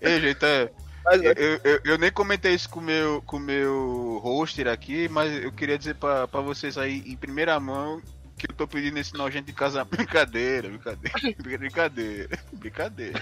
Ei, 0.00 0.20
gente, 0.20 0.44
é, 0.44 0.70
é, 1.10 1.32
eu, 1.36 1.60
eu, 1.64 1.80
eu 1.84 1.98
nem 1.98 2.12
comentei 2.12 2.54
isso 2.54 2.68
com 2.68 2.80
o 2.80 2.82
meu, 2.82 3.22
com 3.22 3.38
o 3.38 3.40
meu 3.40 4.20
hoster 4.22 4.68
aqui, 4.68 5.08
mas 5.08 5.42
eu 5.42 5.50
queria 5.50 5.78
dizer 5.78 5.94
pra, 5.94 6.28
pra 6.28 6.40
vocês 6.40 6.76
aí 6.76 7.02
em 7.06 7.16
primeira 7.16 7.58
mão 7.58 8.02
que 8.36 8.50
eu 8.50 8.54
tô 8.54 8.68
pedindo 8.68 8.98
esse 8.98 9.14
nojento 9.14 9.50
em 9.50 9.54
casa. 9.54 9.84
Brincadeira, 9.86 10.68
brincadeira, 10.68 11.34
brincadeira, 11.38 12.38
brincadeira. 12.52 13.20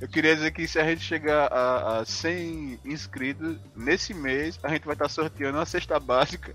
Eu 0.00 0.08
queria 0.08 0.34
dizer 0.34 0.50
que 0.52 0.66
se 0.66 0.78
a 0.78 0.84
gente 0.84 1.02
chegar 1.02 1.52
a, 1.52 2.00
a 2.00 2.04
100 2.04 2.80
inscritos 2.84 3.58
nesse 3.76 4.14
mês, 4.14 4.58
a 4.62 4.70
gente 4.70 4.86
vai 4.86 4.94
estar 4.94 5.08
sorteando 5.08 5.58
uma 5.58 5.66
cesta 5.66 6.00
básica 6.00 6.54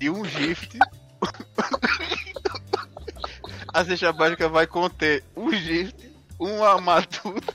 e 0.00 0.08
um 0.08 0.24
gift. 0.24 0.78
a 3.72 3.84
cesta 3.84 4.12
básica 4.12 4.48
vai 4.48 4.66
conter 4.66 5.22
um 5.36 5.52
gift, 5.52 6.10
um 6.40 6.64
armadura, 6.64 7.54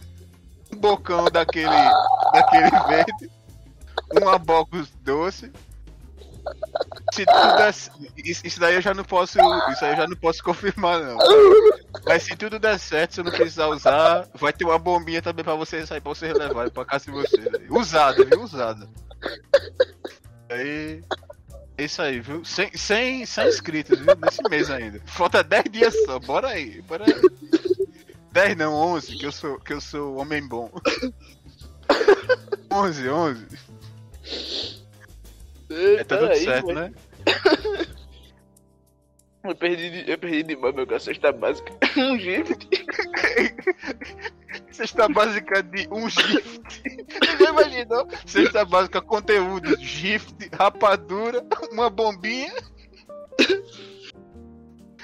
um 0.71 0.77
bocão 0.77 1.25
daquele, 1.25 1.67
daquele 2.31 2.69
verde, 2.88 3.31
um 4.21 4.29
abocos 4.29 4.91
doce. 5.01 5.51
Se 7.13 7.25
tudo 7.25 7.55
der, 7.55 7.73
isso, 8.23 8.60
daí 8.60 8.75
eu 8.75 8.81
já 8.81 8.93
não 8.93 9.03
posso, 9.03 9.38
isso 9.71 9.86
aí 9.86 9.91
eu 9.91 9.97
já 9.97 10.08
não 10.08 10.17
posso 10.17 10.43
confirmar 10.43 10.99
não. 11.01 11.17
Mas 12.05 12.23
se 12.23 12.36
tudo 12.36 12.60
der 12.60 12.77
certo, 12.79 13.13
se 13.13 13.19
eu 13.21 13.23
não 13.23 13.31
precisar 13.31 13.67
usar, 13.67 14.27
vai 14.36 14.51
ter 14.51 14.65
uma 14.65 14.77
bombinha 14.77 15.21
também 15.21 15.43
pra 15.43 15.55
vocês 15.55 15.91
aí, 15.91 16.01
pra 16.01 16.13
vocês 16.13 16.34
levarem 16.38 16.71
pra 16.71 16.86
casa 16.86 17.05
de 17.05 17.12
vocês. 17.12 17.47
aí. 17.47 17.67
Usada, 17.69 18.23
viu? 18.25 18.41
Usada. 18.41 18.89
Aí. 20.50 21.02
É 21.77 21.83
isso 21.83 22.02
aí, 22.02 22.21
viu? 22.21 22.43
100, 22.43 22.77
100, 22.77 23.25
100 23.25 23.48
inscritos, 23.48 24.00
viu? 24.00 24.15
Nesse 24.15 24.41
mês 24.50 24.69
ainda. 24.69 25.02
Falta 25.06 25.43
10 25.43 25.63
dias 25.71 25.93
só, 26.06 26.19
bora 26.19 26.50
aí, 26.50 26.81
bora 26.81 27.04
aí. 27.06 27.21
10 28.31 28.58
não, 28.58 28.73
11, 28.73 29.17
que 29.17 29.25
eu 29.25 29.31
sou, 29.31 29.60
que 29.60 29.73
eu 29.73 29.81
sou 29.81 30.17
homem 30.17 30.46
bom. 30.46 30.71
11, 32.71 33.10
11. 33.10 33.46
É, 35.76 36.04
tá 36.04 36.17
tudo 36.17 36.28
peraí, 36.28 36.44
certo, 36.44 36.65
pô. 36.65 36.73
né? 36.73 36.92
Eu 39.48 39.56
perdi, 39.56 39.90
de- 39.92 40.12
eu 40.12 40.17
perdi 40.17 40.42
demais 40.42 40.73
meu 40.73 41.00
cesta 41.00 41.32
básica. 41.32 41.71
Um 41.98 42.17
gift. 42.17 42.67
Cesta 44.71 45.08
básica 45.08 45.62
de 45.62 45.88
um 45.92 46.10
gift. 46.10 46.82
Você 47.38 47.44
imaginou? 47.44 48.08
Cesta 48.26 48.65
básica, 48.65 49.02
conteúdo, 49.02 49.78
gift, 49.80 50.50
rapadura, 50.52 51.46
uma 51.71 51.92
bombinha. 51.92 52.52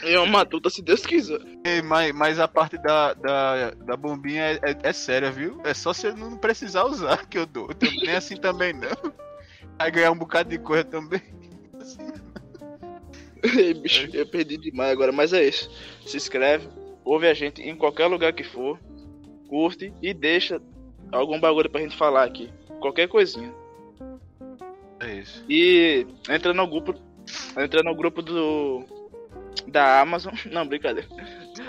E 0.03 0.17
uma 0.17 0.25
matuta, 0.25 0.71
se 0.71 0.81
Deus 0.81 1.05
quiser. 1.05 1.39
Mas, 1.85 2.11
mas 2.11 2.39
a 2.39 2.47
parte 2.47 2.75
da, 2.79 3.13
da, 3.13 3.71
da 3.71 3.95
bombinha 3.95 4.43
é, 4.43 4.53
é, 4.71 4.77
é 4.81 4.93
séria, 4.93 5.31
viu? 5.31 5.61
É 5.63 5.75
só 5.75 5.93
você 5.93 6.11
não 6.13 6.35
precisar 6.35 6.85
usar 6.85 7.27
que 7.27 7.37
eu 7.37 7.45
dou. 7.45 7.69
Eu 7.69 7.91
nem 8.03 8.15
assim 8.15 8.35
também 8.35 8.73
não. 8.73 9.13
Vai 9.81 9.89
ganhar 9.89 10.11
um 10.11 10.15
bocado 10.15 10.47
de 10.47 10.59
coisa 10.59 10.83
também. 10.83 11.23
Ei, 13.41 13.73
bicho, 13.73 14.07
eu 14.13 14.27
perdi 14.27 14.55
demais 14.55 14.91
agora, 14.91 15.11
mas 15.11 15.33
é 15.33 15.43
isso. 15.43 15.71
Se 16.05 16.17
inscreve, 16.17 16.69
ouve 17.03 17.27
a 17.27 17.33
gente 17.33 17.63
em 17.63 17.75
qualquer 17.75 18.05
lugar 18.05 18.31
que 18.31 18.43
for, 18.43 18.79
curte 19.49 19.91
e 19.99 20.13
deixa 20.13 20.61
algum 21.11 21.39
bagulho 21.39 21.67
pra 21.67 21.81
gente 21.81 21.97
falar 21.97 22.25
aqui. 22.25 22.53
Qualquer 22.79 23.07
coisinha. 23.07 23.51
É 24.99 25.15
isso. 25.15 25.43
E 25.49 26.05
entra 26.29 26.53
no 26.53 26.67
grupo. 26.67 26.93
Entra 27.57 27.81
no 27.81 27.95
grupo 27.95 28.21
do. 28.21 28.85
Da 29.67 29.99
Amazon. 29.99 30.35
Não, 30.51 30.67
brincadeira. 30.67 31.09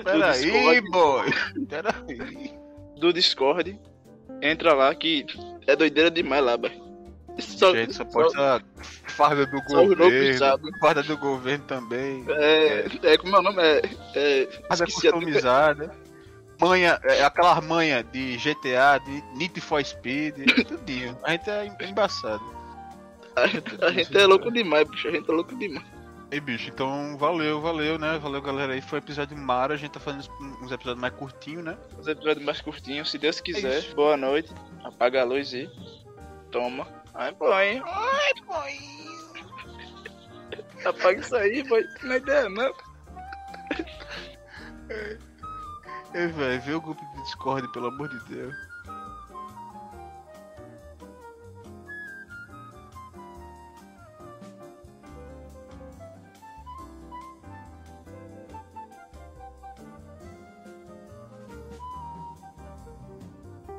Peraí, 0.05 0.83
boy. 0.91 1.31
Peraí. 1.67 2.53
Do 3.01 3.11
Discord. 3.11 3.81
Entra 4.43 4.75
lá 4.75 4.95
que 4.95 5.25
é 5.67 5.75
doideira 5.75 6.11
demais 6.11 6.45
lá, 6.45 6.59
velho. 6.59 6.82
Só, 7.39 7.73
Gente, 7.75 7.95
só 7.95 8.05
pode 8.05 8.29
estar 8.29 8.63
farda 9.07 9.47
do 9.47 9.59
só 9.69 9.85
governo. 9.85 10.79
Farda 10.81 11.03
do 11.03 11.17
governo 11.17 11.65
também. 11.65 12.25
É, 12.29 12.87
é 13.03 13.17
como 13.19 13.35
é 13.37 13.39
o 13.39 13.43
nome? 13.43 13.63
É. 13.63 13.81
é 14.15 14.49
Farda 14.69 14.85
customizada. 14.85 15.97
Manha, 16.61 17.01
é, 17.03 17.25
aquela 17.25 17.61
manha 17.61 18.05
de 18.05 18.37
GTA, 18.37 18.99
de 19.05 19.23
Need 19.37 19.61
for 19.61 19.85
Speed, 19.85 20.35
tudinho. 20.69 21.19
A 21.25 21.33
gente 21.33 21.51
é 21.51 21.75
embaçado. 21.89 22.43
A 23.35 23.47
gente, 23.47 23.85
a 23.85 23.91
gente 23.91 24.17
é 24.17 24.27
louco 24.27 24.53
demais, 24.53 24.89
bicho. 24.89 25.09
A 25.09 25.11
gente 25.11 25.29
é 25.29 25.33
louco 25.33 25.57
demais. 25.57 25.87
Ei, 26.31 26.41
bicho, 26.41 26.71
então 26.71 27.17
valeu, 27.19 27.61
valeu, 27.61 27.99
né? 27.99 28.19
Valeu, 28.19 28.41
galera 28.41 28.73
aí. 28.75 28.81
Foi 28.81 28.99
o 28.99 29.03
episódio 29.03 29.37
Mara. 29.37 29.75
A 29.75 29.77
gente 29.77 29.91
tá 29.91 30.01
fazendo 30.01 30.25
uns 30.63 30.71
episódios 30.71 31.01
mais 31.01 31.15
curtinhos, 31.15 31.65
né? 31.65 31.77
Os 31.99 32.07
episódios 32.07 32.45
mais 32.45 32.61
curtinhos, 32.61 33.11
se 33.11 33.19
Deus 33.19 33.39
É 33.39 33.43
quiser. 33.43 33.79
isso. 33.81 33.95
Boa 33.97 34.17
noite. 34.17 34.51
Apaga 34.85 35.23
a 35.23 35.25
luz 35.25 35.53
e. 35.53 35.69
Toma. 36.51 36.87
Ai, 37.15 37.33
põe. 37.35 37.83
Ai, 37.85 38.33
põe. 38.47 38.93
Apaga 40.85 41.21
isso 41.21 41.37
aí, 41.37 41.67
foi. 41.69 41.85
Não 42.03 42.13
é 42.13 42.17
ideia, 42.17 42.49
não. 42.49 42.75
Ei, 46.15 46.27
velho, 46.27 46.63
vê 46.63 46.75
o 46.75 46.81
grupo 46.81 47.01
de 47.01 47.23
Discord, 47.23 47.71
pelo 47.73 47.87
amor 47.89 48.09
de 48.09 48.19
Deus. 48.35 48.55